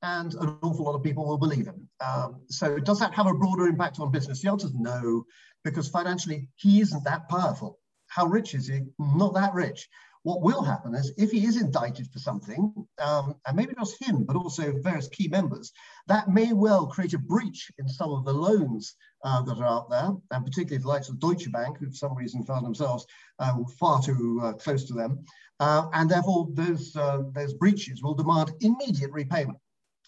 and 0.03 0.35
an 0.35 0.57
awful 0.63 0.85
lot 0.85 0.95
of 0.95 1.03
people 1.03 1.27
will 1.27 1.39
believe 1.39 1.67
him. 1.67 1.89
Um, 2.05 2.41
so 2.49 2.79
does 2.79 2.99
that 2.99 3.15
have 3.15 3.27
a 3.27 3.35
broader 3.35 3.67
impact 3.67 4.01
on 4.01 4.11
business? 4.11 4.43
The 4.43 4.51
answer 4.51 4.67
is 4.67 4.75
no 4.75 5.25
because 5.65 5.89
financially 5.89 6.49
he 6.57 6.81
isn't 6.81 7.05
that 7.05 7.29
powerful. 7.29 7.79
How 8.09 8.27
rich 8.27 8.55
is 8.55 8.67
he? 8.67 8.83
Not 8.99 9.35
that 9.35 9.55
rich. 9.55 9.89
What 10.25 10.43
will 10.43 10.63
happen 10.63 10.95
is 10.95 11.13
if 11.19 11.33
he 11.33 11.47
is 11.47 11.61
indicted 11.61 12.07
for 12.13 12.21
something, 12.21 12.73
um, 13.01 13.35
and 13.47 13.57
maybe 13.57 13.75
not 13.77 13.89
him, 14.01 14.23
but 14.23 14.37
also 14.37 14.73
various 14.79 15.09
key 15.09 15.27
members, 15.27 15.73
that 16.07 16.29
may 16.29 16.53
well 16.53 16.87
create 16.87 17.15
a 17.15 17.19
breach 17.19 17.73
in 17.79 17.89
some 17.89 18.13
of 18.13 18.25
the 18.25 18.33
loans 18.33 18.95
uh, 19.25 19.43
that 19.43 19.59
are 19.59 19.67
out 19.67 19.91
there, 19.91 20.11
and 20.31 20.45
particularly 20.45 20.81
the 20.81 20.89
likes 20.89 21.09
of 21.09 21.19
Deutsche 21.19 21.51
Bank, 21.51 21.79
who 21.79 21.87
for 21.87 21.97
some 21.97 22.15
reason 22.15 22.45
found 22.45 22.65
themselves 22.65 23.05
uh, 23.41 23.55
far 23.79 24.01
too 24.01 24.41
uh, 24.45 24.53
close 24.53 24.85
to 24.85 24.95
them. 24.95 25.25
Uh, 25.59 25.89
and 25.93 26.09
therefore, 26.09 26.49
those, 26.53 26.95
uh, 26.95 27.23
those 27.33 27.55
breaches 27.55 28.03
will 28.03 28.15
demand 28.15 28.53
immediate 28.61 29.11
repayment. 29.11 29.59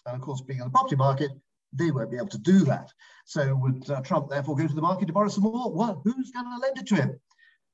And 0.05 0.15
of 0.15 0.21
course, 0.21 0.41
being 0.41 0.59
in 0.59 0.65
the 0.65 0.71
property 0.71 0.95
market, 0.95 1.31
they 1.75 1.91
won't 1.91 2.11
be 2.11 2.17
able 2.17 2.27
to 2.29 2.37
do 2.37 2.59
that. 2.65 2.91
So 3.25 3.55
would 3.55 3.89
uh, 3.89 4.01
Trump 4.01 4.29
therefore 4.29 4.55
go 4.55 4.67
to 4.67 4.73
the 4.73 4.81
market 4.81 5.07
to 5.07 5.13
borrow 5.13 5.29
some 5.29 5.43
more? 5.43 5.71
Well, 5.71 6.01
who's 6.03 6.31
going 6.31 6.45
to 6.45 6.57
lend 6.59 6.77
it 6.77 6.87
to 6.87 6.95
him? 6.95 7.19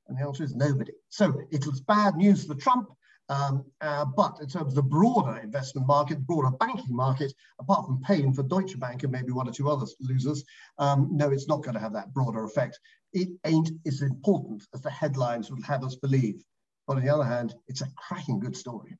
And 0.08 0.18
the 0.18 0.26
answer 0.26 0.44
is 0.44 0.54
nobody. 0.54 0.92
So 1.08 1.42
it 1.50 1.66
was 1.66 1.80
bad 1.80 2.16
news 2.16 2.44
for 2.44 2.54
Trump, 2.54 2.88
um, 3.28 3.64
uh, 3.80 4.04
but 4.04 4.38
in 4.40 4.48
terms 4.48 4.72
of 4.72 4.74
the 4.74 4.82
broader 4.82 5.38
investment 5.38 5.86
market, 5.86 6.26
broader 6.26 6.54
banking 6.56 6.94
market, 6.94 7.32
apart 7.60 7.86
from 7.86 8.02
pain 8.02 8.32
for 8.32 8.42
Deutsche 8.42 8.78
Bank 8.78 9.04
and 9.04 9.12
maybe 9.12 9.32
one 9.32 9.48
or 9.48 9.52
two 9.52 9.70
other 9.70 9.86
losers, 10.00 10.44
um, 10.78 11.08
no, 11.12 11.30
it's 11.30 11.48
not 11.48 11.62
going 11.62 11.74
to 11.74 11.80
have 11.80 11.92
that 11.92 12.12
broader 12.12 12.44
effect. 12.44 12.78
It 13.12 13.28
ain't 13.46 13.70
as 13.86 14.02
important 14.02 14.66
as 14.74 14.82
the 14.82 14.90
headlines 14.90 15.50
would 15.50 15.64
have 15.64 15.84
us 15.84 15.94
believe. 15.94 16.42
But 16.86 16.96
on 16.96 17.04
the 17.04 17.10
other 17.10 17.24
hand, 17.24 17.54
it's 17.68 17.82
a 17.82 17.88
cracking 17.96 18.40
good 18.40 18.56
story. 18.56 18.96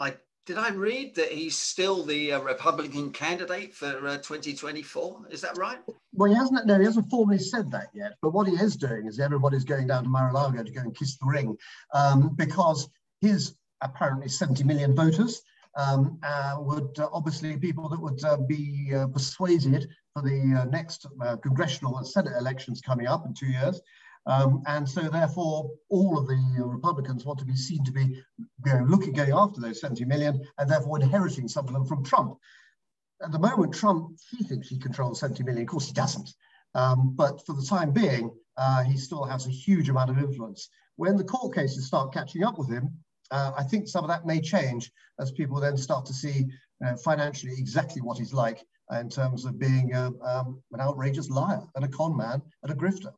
I 0.00 0.16
did 0.48 0.56
I 0.56 0.70
read 0.70 1.14
that 1.16 1.30
he's 1.30 1.58
still 1.58 2.02
the 2.02 2.32
uh, 2.32 2.40
Republican 2.40 3.10
candidate 3.12 3.74
for 3.74 4.08
uh, 4.08 4.16
2024? 4.16 5.26
Is 5.30 5.42
that 5.42 5.58
right? 5.58 5.76
Well, 6.14 6.30
he 6.30 6.34
hasn't. 6.34 6.66
No, 6.66 6.78
he 6.78 6.86
hasn't 6.86 7.10
formally 7.10 7.38
said 7.38 7.70
that 7.72 7.88
yet. 7.92 8.14
But 8.22 8.32
what 8.32 8.48
he 8.48 8.54
is 8.54 8.74
doing 8.74 9.06
is 9.06 9.20
everybody's 9.20 9.64
going 9.64 9.88
down 9.88 10.04
to 10.04 10.08
Mar-a-Lago 10.08 10.62
to 10.62 10.72
go 10.72 10.80
and 10.80 10.96
kiss 10.96 11.18
the 11.18 11.26
ring, 11.26 11.54
um, 11.92 12.34
because 12.34 12.88
his 13.20 13.56
apparently 13.82 14.30
70 14.30 14.64
million 14.64 14.96
voters 14.96 15.42
um, 15.76 16.18
uh, 16.22 16.56
would 16.60 16.98
uh, 16.98 17.10
obviously 17.12 17.58
people 17.58 17.90
that 17.90 18.00
would 18.00 18.24
uh, 18.24 18.38
be 18.38 18.90
uh, 18.96 19.06
persuaded 19.08 19.86
for 20.14 20.22
the 20.22 20.66
next 20.70 21.04
congressional 21.42 21.98
and 21.98 22.08
Senate 22.08 22.32
elections 22.38 22.80
coming 22.80 23.06
up 23.06 23.26
in 23.26 23.34
two 23.34 23.48
years. 23.48 23.82
Um, 24.26 24.62
and 24.66 24.88
so 24.88 25.02
therefore, 25.02 25.70
all 25.88 26.18
of 26.18 26.26
the 26.26 26.62
Republicans 26.64 27.24
want 27.24 27.38
to 27.38 27.44
be 27.44 27.56
seen 27.56 27.84
to 27.84 27.92
be 27.92 28.22
you 28.38 28.44
know, 28.66 28.84
looking, 28.86 29.12
going 29.12 29.32
after 29.32 29.60
those 29.60 29.80
70 29.80 30.04
million 30.04 30.40
and 30.58 30.70
therefore 30.70 31.00
inheriting 31.00 31.48
some 31.48 31.66
of 31.66 31.72
them 31.72 31.86
from 31.86 32.04
Trump. 32.04 32.36
At 33.22 33.32
the 33.32 33.38
moment, 33.38 33.74
Trump, 33.74 34.18
he 34.30 34.44
thinks 34.44 34.68
he 34.68 34.78
controls 34.78 35.20
70 35.20 35.42
million. 35.42 35.62
Of 35.62 35.68
course, 35.68 35.86
he 35.86 35.92
doesn't. 35.92 36.30
Um, 36.74 37.14
but 37.16 37.44
for 37.46 37.54
the 37.54 37.66
time 37.66 37.92
being, 37.92 38.30
uh, 38.56 38.84
he 38.84 38.96
still 38.96 39.24
has 39.24 39.46
a 39.46 39.50
huge 39.50 39.88
amount 39.88 40.10
of 40.10 40.18
influence. 40.18 40.68
When 40.96 41.16
the 41.16 41.24
court 41.24 41.54
cases 41.54 41.86
start 41.86 42.12
catching 42.12 42.44
up 42.44 42.58
with 42.58 42.68
him, 42.68 42.90
uh, 43.30 43.52
I 43.56 43.62
think 43.62 43.88
some 43.88 44.04
of 44.04 44.08
that 44.08 44.26
may 44.26 44.40
change 44.40 44.90
as 45.18 45.30
people 45.32 45.60
then 45.60 45.76
start 45.76 46.06
to 46.06 46.12
see 46.12 46.46
uh, 46.84 46.96
financially 46.96 47.54
exactly 47.56 48.02
what 48.02 48.18
he's 48.18 48.32
like 48.32 48.64
in 48.98 49.08
terms 49.08 49.44
of 49.44 49.58
being 49.58 49.92
a, 49.94 50.10
um, 50.22 50.62
an 50.72 50.80
outrageous 50.80 51.28
liar 51.28 51.62
and 51.74 51.84
a 51.84 51.88
con 51.88 52.16
man 52.16 52.40
and 52.62 52.72
a 52.72 52.74
grifter. 52.74 53.12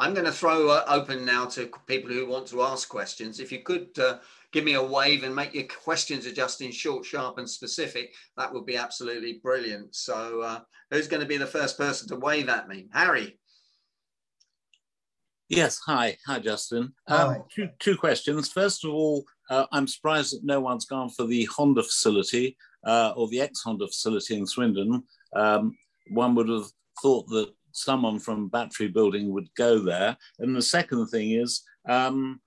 I'm 0.00 0.14
going 0.14 0.24
to 0.24 0.32
throw 0.32 0.70
uh, 0.70 0.84
open 0.88 1.26
now 1.26 1.44
to 1.46 1.70
people 1.86 2.10
who 2.10 2.26
want 2.26 2.46
to 2.48 2.62
ask 2.62 2.88
questions. 2.88 3.38
If 3.38 3.52
you 3.52 3.58
could 3.58 3.90
uh, 3.98 4.18
give 4.50 4.64
me 4.64 4.72
a 4.72 4.82
wave 4.82 5.24
and 5.24 5.36
make 5.36 5.52
your 5.52 5.64
questions 5.64 6.30
just 6.32 6.62
in 6.62 6.72
short, 6.72 7.04
sharp, 7.04 7.36
and 7.36 7.48
specific, 7.48 8.14
that 8.38 8.50
would 8.50 8.64
be 8.64 8.78
absolutely 8.78 9.40
brilliant. 9.42 9.94
So, 9.94 10.40
uh, 10.40 10.60
who's 10.90 11.06
going 11.06 11.20
to 11.20 11.28
be 11.28 11.36
the 11.36 11.44
first 11.44 11.76
person 11.76 12.08
to 12.08 12.16
wave 12.16 12.48
at 12.48 12.66
me? 12.66 12.88
Harry. 12.94 13.38
Yes, 15.50 15.78
hi. 15.84 16.16
Hi, 16.26 16.38
Justin. 16.38 16.94
Um. 17.06 17.44
Two, 17.54 17.68
two 17.78 17.96
questions. 17.98 18.50
First 18.50 18.86
of 18.86 18.92
all, 18.92 19.24
uh, 19.50 19.66
I'm 19.70 19.86
surprised 19.86 20.34
that 20.34 20.44
no 20.44 20.60
one's 20.60 20.86
gone 20.86 21.10
for 21.10 21.26
the 21.26 21.44
Honda 21.44 21.82
facility 21.82 22.56
uh, 22.86 23.12
or 23.16 23.28
the 23.28 23.42
ex 23.42 23.60
Honda 23.60 23.86
facility 23.86 24.38
in 24.38 24.46
Swindon. 24.46 25.02
Um, 25.36 25.76
one 26.10 26.34
would 26.36 26.48
have 26.48 26.66
thought 27.02 27.28
that 27.28 27.52
someone 27.72 28.18
from 28.18 28.48
battery 28.48 28.88
building 28.88 29.32
would 29.32 29.48
go 29.54 29.78
there. 29.78 30.16
And 30.38 30.54
the 30.54 30.62
second 30.62 31.06
thing 31.08 31.32
is 31.32 31.62
um, 31.88 32.40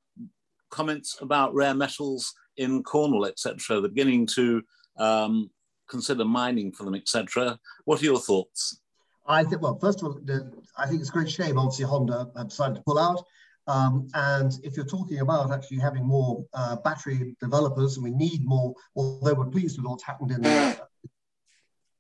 comments 0.70 1.18
about 1.22 1.54
rare 1.54 1.74
metals 1.74 2.34
in 2.58 2.84
Cornwall, 2.84 3.26
etc. 3.26 3.80
They're 3.80 3.90
beginning 3.90 4.28
to 4.36 4.62
um, 4.98 5.50
consider 5.90 6.26
mining 6.26 6.72
for 6.72 6.84
them, 6.84 6.96
etc. 6.96 7.58
What 7.86 8.02
are 8.02 8.06
your 8.06 8.20
thoughts? 8.20 8.80
I 9.26 9.44
think, 9.44 9.62
well, 9.62 9.78
first 9.80 10.02
of 10.02 10.08
all, 10.08 10.20
the, 10.24 10.52
I 10.78 10.88
think 10.88 11.00
it's 11.00 11.10
a 11.10 11.14
great 11.14 11.32
shame, 11.32 11.58
obviously, 11.58 11.86
Honda 11.86 12.30
have 12.36 12.50
decided 12.50 12.76
to 12.76 12.82
pull 12.82 13.00
out. 13.00 13.24
Um, 13.68 14.10
and 14.14 14.52
if 14.64 14.76
you're 14.76 14.86
talking 14.86 15.20
about 15.20 15.52
actually 15.52 15.80
having 15.80 16.06
more 16.06 16.46
uh, 16.54 16.76
battery 16.78 17.36
developers, 17.40 17.96
and 17.96 18.04
we 18.04 18.12
need 18.12 18.42
more, 18.44 18.74
although 18.96 19.34
we're 19.34 19.46
pleased 19.46 19.78
with 19.78 19.88
what's 19.88 20.04
happened 20.04 20.32
in 20.32 20.46
uh, 20.46 20.76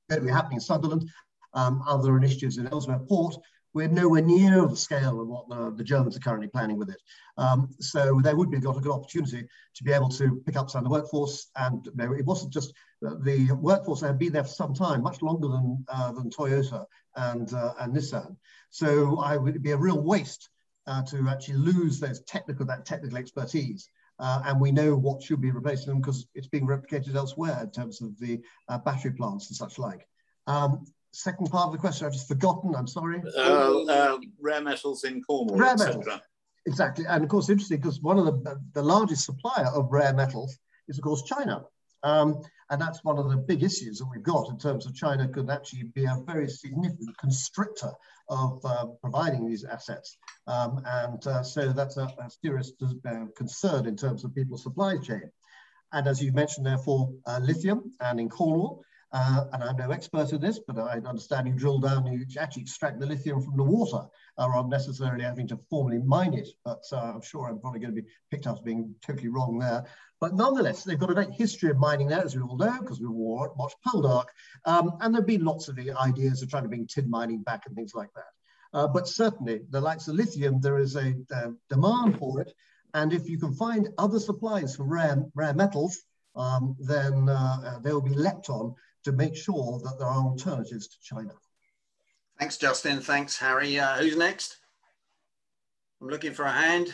going 0.10 0.22
to 0.22 0.26
be 0.28 0.32
happening 0.32 0.58
in 0.58 0.62
Sunderland, 0.62 1.10
um, 1.54 1.84
other 1.88 2.18
initiatives 2.18 2.58
in 2.58 2.68
Ellesmere 2.68 3.00
Port, 3.00 3.38
we're 3.74 3.88
nowhere 3.88 4.22
near 4.22 4.66
the 4.68 4.76
scale 4.76 5.20
of 5.20 5.28
what 5.28 5.50
the, 5.50 5.74
the 5.76 5.84
Germans 5.84 6.16
are 6.16 6.20
currently 6.20 6.48
planning 6.48 6.78
with 6.78 6.90
it. 6.90 7.02
Um, 7.38 7.70
so 7.80 8.20
there 8.24 8.36
would 8.36 8.52
be 8.52 8.60
got 8.60 8.78
a 8.78 8.82
good 8.82 8.92
opportunity 8.92 9.48
to 9.76 9.84
be 9.84 9.92
able 9.92 10.10
to 10.10 10.42
pick 10.46 10.56
up 10.56 10.70
some 10.70 10.80
of 10.80 10.84
the 10.86 10.92
workforce. 10.92 11.50
And 11.56 11.86
you 11.86 11.92
know, 11.96 12.14
it 12.14 12.26
wasn't 12.26 12.54
just 12.54 12.74
uh, 13.06 13.16
the 13.24 13.52
workforce 13.54 14.02
that 14.02 14.08
had 14.08 14.20
been 14.20 14.34
there 14.34 14.44
for 14.44 14.50
some 14.50 14.74
time, 14.74 15.02
much 15.02 15.22
longer 15.22 15.48
than, 15.48 15.86
uh, 15.88 16.12
than 16.12 16.30
Toyota 16.30 16.86
and, 17.16 17.52
uh, 17.54 17.74
and 17.80 17.96
Nissan. 17.96 18.36
So 18.70 19.20
I 19.20 19.38
would 19.38 19.62
be 19.64 19.72
a 19.72 19.78
real 19.78 20.02
waste 20.02 20.50
uh, 20.86 21.02
to 21.04 21.28
actually 21.30 21.58
lose 21.58 22.00
those 22.00 22.22
technical, 22.24 22.66
that 22.68 22.86
technical 22.86 23.18
expertise. 23.18 23.90
Uh, 24.20 24.44
and 24.46 24.62
we 24.62 24.72
know 24.72 24.96
what 24.96 25.24
should 25.24 25.42
be 25.42 25.50
replacing 25.50 25.88
them 25.88 26.00
because 26.00 26.28
it's 26.36 26.48
being 26.48 26.68
replicated 26.68 27.16
elsewhere 27.16 27.60
in 27.64 27.72
terms 27.72 28.02
of 28.02 28.18
the 28.20 28.40
battery 28.86 29.12
plants 29.12 29.50
and 29.50 29.58
such 29.58 29.80
like. 29.80 30.08
Um, 30.46 30.86
second 31.14 31.48
part 31.48 31.68
of 31.68 31.72
the 31.72 31.78
question? 31.78 32.06
I've 32.06 32.14
just 32.14 32.28
forgotten. 32.28 32.76
I'm 32.76 32.88
sorry. 32.88 33.22
Uh, 33.38 33.84
uh, 33.84 34.18
rare 34.42 34.62
metals 34.62 35.04
in 35.04 35.22
Cornwall, 35.24 35.58
rare 35.58 35.78
metals. 35.78 36.08
Exactly, 36.66 37.06
and 37.08 37.24
of 37.24 37.30
course, 37.30 37.50
interesting 37.50 37.78
because 37.78 38.02
one 38.02 38.18
of 38.18 38.26
the 38.26 38.62
the 38.74 38.82
largest 38.82 39.26
supplier 39.26 39.68
of 39.68 39.92
rare 39.92 40.14
metals 40.14 40.58
is 40.88 40.98
of 40.98 41.04
course 41.04 41.24
China, 41.24 41.64
um, 42.04 42.42
and 42.70 42.82
that's 42.82 43.04
one 43.04 43.18
of 43.18 43.30
the 43.30 43.38
big 43.38 43.64
issues 43.64 44.00
that 44.00 44.08
we've 44.10 44.24
got 44.24 44.50
in 44.50 44.58
terms 44.58 44.86
of 44.86 44.96
China 44.96 45.28
could 45.28 45.50
actually 45.50 45.84
be 45.84 46.06
a 46.06 46.18
very 46.26 46.50
significant 46.50 47.18
constrictor 47.18 47.92
of 48.30 48.64
uh, 48.66 48.86
providing 49.02 49.46
these 49.46 49.66
assets, 49.66 50.18
um, 50.48 50.82
and 50.86 51.28
uh, 51.28 51.44
so 51.44 51.74
that's 51.74 51.98
a, 51.98 52.06
a 52.06 52.30
serious 52.42 52.72
uh, 52.82 53.26
concern 53.36 53.86
in 53.86 53.98
terms 53.98 54.24
of 54.24 54.34
people's 54.34 54.64
supply 54.64 54.98
chain. 54.98 55.30
And 55.92 56.08
as 56.08 56.24
you 56.24 56.32
mentioned, 56.32 56.66
therefore, 56.66 57.12
uh, 57.28 57.40
lithium 57.44 57.92
and 58.00 58.20
in 58.20 58.28
Cornwall, 58.28 58.84
uh, 59.14 59.46
and 59.54 59.64
I'm 59.64 59.78
no 59.78 59.92
expert 59.92 60.34
in 60.34 60.42
this, 60.42 60.60
but 60.68 60.80
I 60.80 61.00
understand 61.06 61.48
you 61.48 61.54
drill 61.54 61.78
down 61.78 62.08
you 62.08 62.26
actually 62.40 62.64
extract 62.64 63.00
the 63.00 63.06
lithium 63.06 63.44
from 63.44 63.56
the 63.56 63.64
water 63.64 64.08
uh, 64.40 64.50
rather 64.50 64.64
than 64.64 64.72
necessarily 64.72 65.24
having 65.24 65.48
to 65.50 65.60
formally 65.70 66.00
mine 66.00 66.34
it. 66.34 66.50
But 66.66 66.82
uh, 66.92 67.14
I'm 67.14 67.22
sure 67.22 67.48
I'm 67.48 67.60
probably 67.60 67.80
going 67.80 67.96
to 67.96 68.02
be 68.02 68.08
picked 68.32 68.48
up 68.48 68.56
as 68.56 68.62
being 68.62 68.96
totally 69.06 69.28
wrong 69.28 69.60
there. 69.60 69.86
But 70.20 70.34
nonetheless, 70.34 70.84
they've 70.84 70.98
got 70.98 71.12
a 71.12 71.14
great 71.14 71.30
history 71.30 71.70
of 71.70 71.78
mining 71.78 72.08
there, 72.08 72.24
as 72.24 72.36
we 72.36 72.42
all 72.42 72.58
know, 72.58 72.80
because 72.82 73.00
we 73.00 73.06
all 73.06 73.54
watched 73.56 73.78
Poldark. 73.86 74.26
Um, 74.66 74.94
and 75.02 75.14
there 75.14 75.22
have 75.22 75.28
been 75.28 75.46
lots 75.46 75.68
of 75.68 75.78
ideas 75.78 76.42
of 76.42 76.50
trying 76.50 76.64
to 76.64 76.70
bring 76.70 76.88
tin 76.88 77.08
mining 77.08 77.44
back 77.44 77.68
and 77.68 77.76
things 77.76 77.94
like 77.94 78.10
that. 78.16 78.32
Uh, 78.74 78.88
but 78.88 79.08
certainly, 79.08 79.62
the 79.70 79.80
likes 79.80 80.08
of 80.08 80.16
lithium, 80.16 80.60
there 80.60 80.80
is 80.80 80.96
a 80.96 81.14
uh, 81.32 81.50
demand 81.70 82.18
for 82.18 82.42
it. 82.42 82.52
And 82.96 83.14
if 83.14 83.30
you 83.30 83.38
can 83.38 83.54
find 83.54 83.90
other 84.00 84.20
supplies 84.20 84.76
for 84.76 84.86
rare, 84.86 85.24
rare 85.36 85.54
metals, 85.54 86.02
um, 86.36 86.76
then 86.80 87.30
uh, 87.30 87.80
they 87.84 87.94
will 87.94 88.02
be 88.02 88.16
leapt 88.16 88.50
on 88.50 88.74
to 89.04 89.12
make 89.12 89.36
sure 89.36 89.80
that 89.84 89.98
there 90.00 90.08
are 90.08 90.24
alternatives 90.24 90.88
to 90.88 90.96
China. 91.02 91.32
Thanks, 92.40 92.58
Justin. 92.58 93.00
Thanks, 93.00 93.38
Harry. 93.38 93.80
Uh, 93.80 93.96
who's 93.96 94.18
next? 94.18 94.58
I'm 96.02 96.08
looking 96.08 96.34
for 96.34 96.46
a 96.46 96.52
hand. 96.52 96.94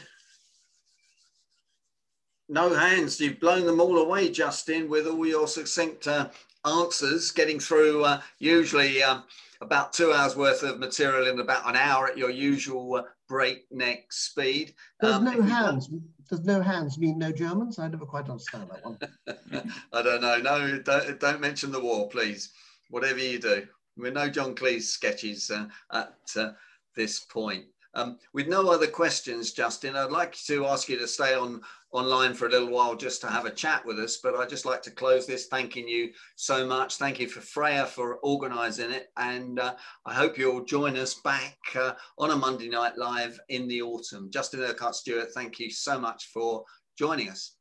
No 2.48 2.74
hands. 2.74 3.20
You've 3.20 3.40
blown 3.40 3.66
them 3.66 3.80
all 3.80 4.00
away, 4.00 4.30
Justin, 4.30 4.90
with 4.90 5.08
all 5.08 5.26
your 5.26 5.48
succinct 5.48 6.08
uh, 6.08 6.30
answers, 6.66 7.32
getting 7.32 7.60
through 7.60 8.04
uh, 8.04 8.22
usually 8.40 9.02
uh, 9.02 9.22
about 9.62 9.94
two 9.94 10.12
hours 10.12 10.36
worth 10.36 10.64
of 10.64 10.80
material 10.80 11.28
in 11.28 11.40
about 11.40 11.68
an 11.70 11.76
hour 11.76 12.08
at 12.08 12.18
your 12.18 12.30
usual 12.30 12.96
uh, 12.96 13.04
breakneck 13.28 14.12
speed. 14.12 14.74
There's 15.00 15.16
um, 15.16 15.26
no 15.26 15.42
hands 15.42 15.90
does 16.30 16.46
no 16.46 16.62
hands 16.62 16.98
mean 16.98 17.18
no 17.18 17.32
Germans? 17.32 17.80
I 17.80 17.88
never 17.88 18.06
quite 18.06 18.30
understand 18.30 18.70
that 18.70 18.86
one. 18.86 19.00
I 19.94 20.02
don't 20.02 20.22
know. 20.22 20.38
No, 20.38 20.80
don't, 20.80 21.20
don't 21.20 21.42
mention 21.42 21.72
the 21.72 21.80
war, 21.80 22.08
please. 22.10 22.52
Whatever 22.90 23.20
you 23.20 23.40
do. 23.40 23.68
We're 23.98 24.12
no 24.12 24.30
John 24.30 24.56
Cleese 24.56 24.84
sketches 24.84 25.52
uh, 25.52 25.68
at 25.92 26.14
uh, 26.36 26.52
this 26.96 27.20
point. 27.22 27.66
Um, 27.96 28.20
with 28.34 28.48
no 28.48 28.70
other 28.70 28.88
questions, 28.88 29.52
Justin, 29.52 29.96
I'd 29.96 30.12
like 30.12 30.34
to 30.46 30.66
ask 30.68 30.90
you 30.90 30.98
to 31.00 31.08
stay 31.08 31.34
on 31.34 31.62
online 31.92 32.36
for 32.36 32.46
a 32.46 32.50
little 32.50 32.70
while 32.70 32.96
just 32.96 33.20
to 33.22 33.28
have 33.28 33.46
a 33.46 33.52
chat 33.52 33.84
with 33.86 34.00
us. 34.00 34.18
But 34.22 34.36
I'd 34.36 34.50
just 34.50 34.66
like 34.66 34.82
to 34.84 34.92
close 34.92 35.26
this 35.26 35.48
thanking 35.48 35.88
you 35.88 36.12
so 36.36 36.66
much. 36.66 36.96
Thank 36.98 37.20
you 37.20 37.28
for 37.28 37.42
Freya 37.42 37.86
for 37.86 38.18
organising 38.18 38.92
it. 38.92 39.08
And 39.18 39.60
uh, 39.60 39.76
I 40.06 40.14
hope 40.14 40.38
you'll 40.38 40.66
join 40.66 40.98
us 40.98 41.16
back 41.16 41.58
uh, 41.76 41.94
on 42.20 42.32
a 42.32 42.36
Monday 42.36 42.70
Night 42.70 42.98
Live 42.98 43.40
in 43.50 43.68
the 43.68 43.82
autumn. 43.82 44.30
Justin 44.32 44.62
Urquhart 44.62 44.96
Stewart, 44.96 45.30
thank 45.34 45.60
you 45.60 45.72
so 45.72 46.00
much 46.00 46.30
for 46.32 46.64
joining 46.98 47.30
us. 47.30 47.56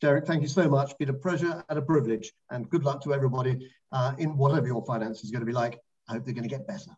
Derek, 0.00 0.26
thank 0.26 0.42
you 0.42 0.48
so 0.48 0.68
much. 0.68 0.90
It's 0.90 0.98
been 0.98 1.08
a 1.10 1.14
pleasure 1.14 1.64
and 1.68 1.78
a 1.78 1.82
privilege. 1.82 2.32
And 2.50 2.68
good 2.70 2.84
luck 2.84 3.02
to 3.04 3.14
everybody 3.14 3.68
uh, 3.92 4.14
in 4.18 4.36
whatever 4.36 4.66
your 4.66 4.84
finance 4.84 5.22
is 5.24 5.30
going 5.30 5.40
to 5.40 5.46
be 5.46 5.52
like. 5.52 5.78
I 6.08 6.14
hope 6.14 6.24
they're 6.24 6.34
going 6.34 6.48
to 6.48 6.54
get 6.54 6.66
better. 6.66 6.90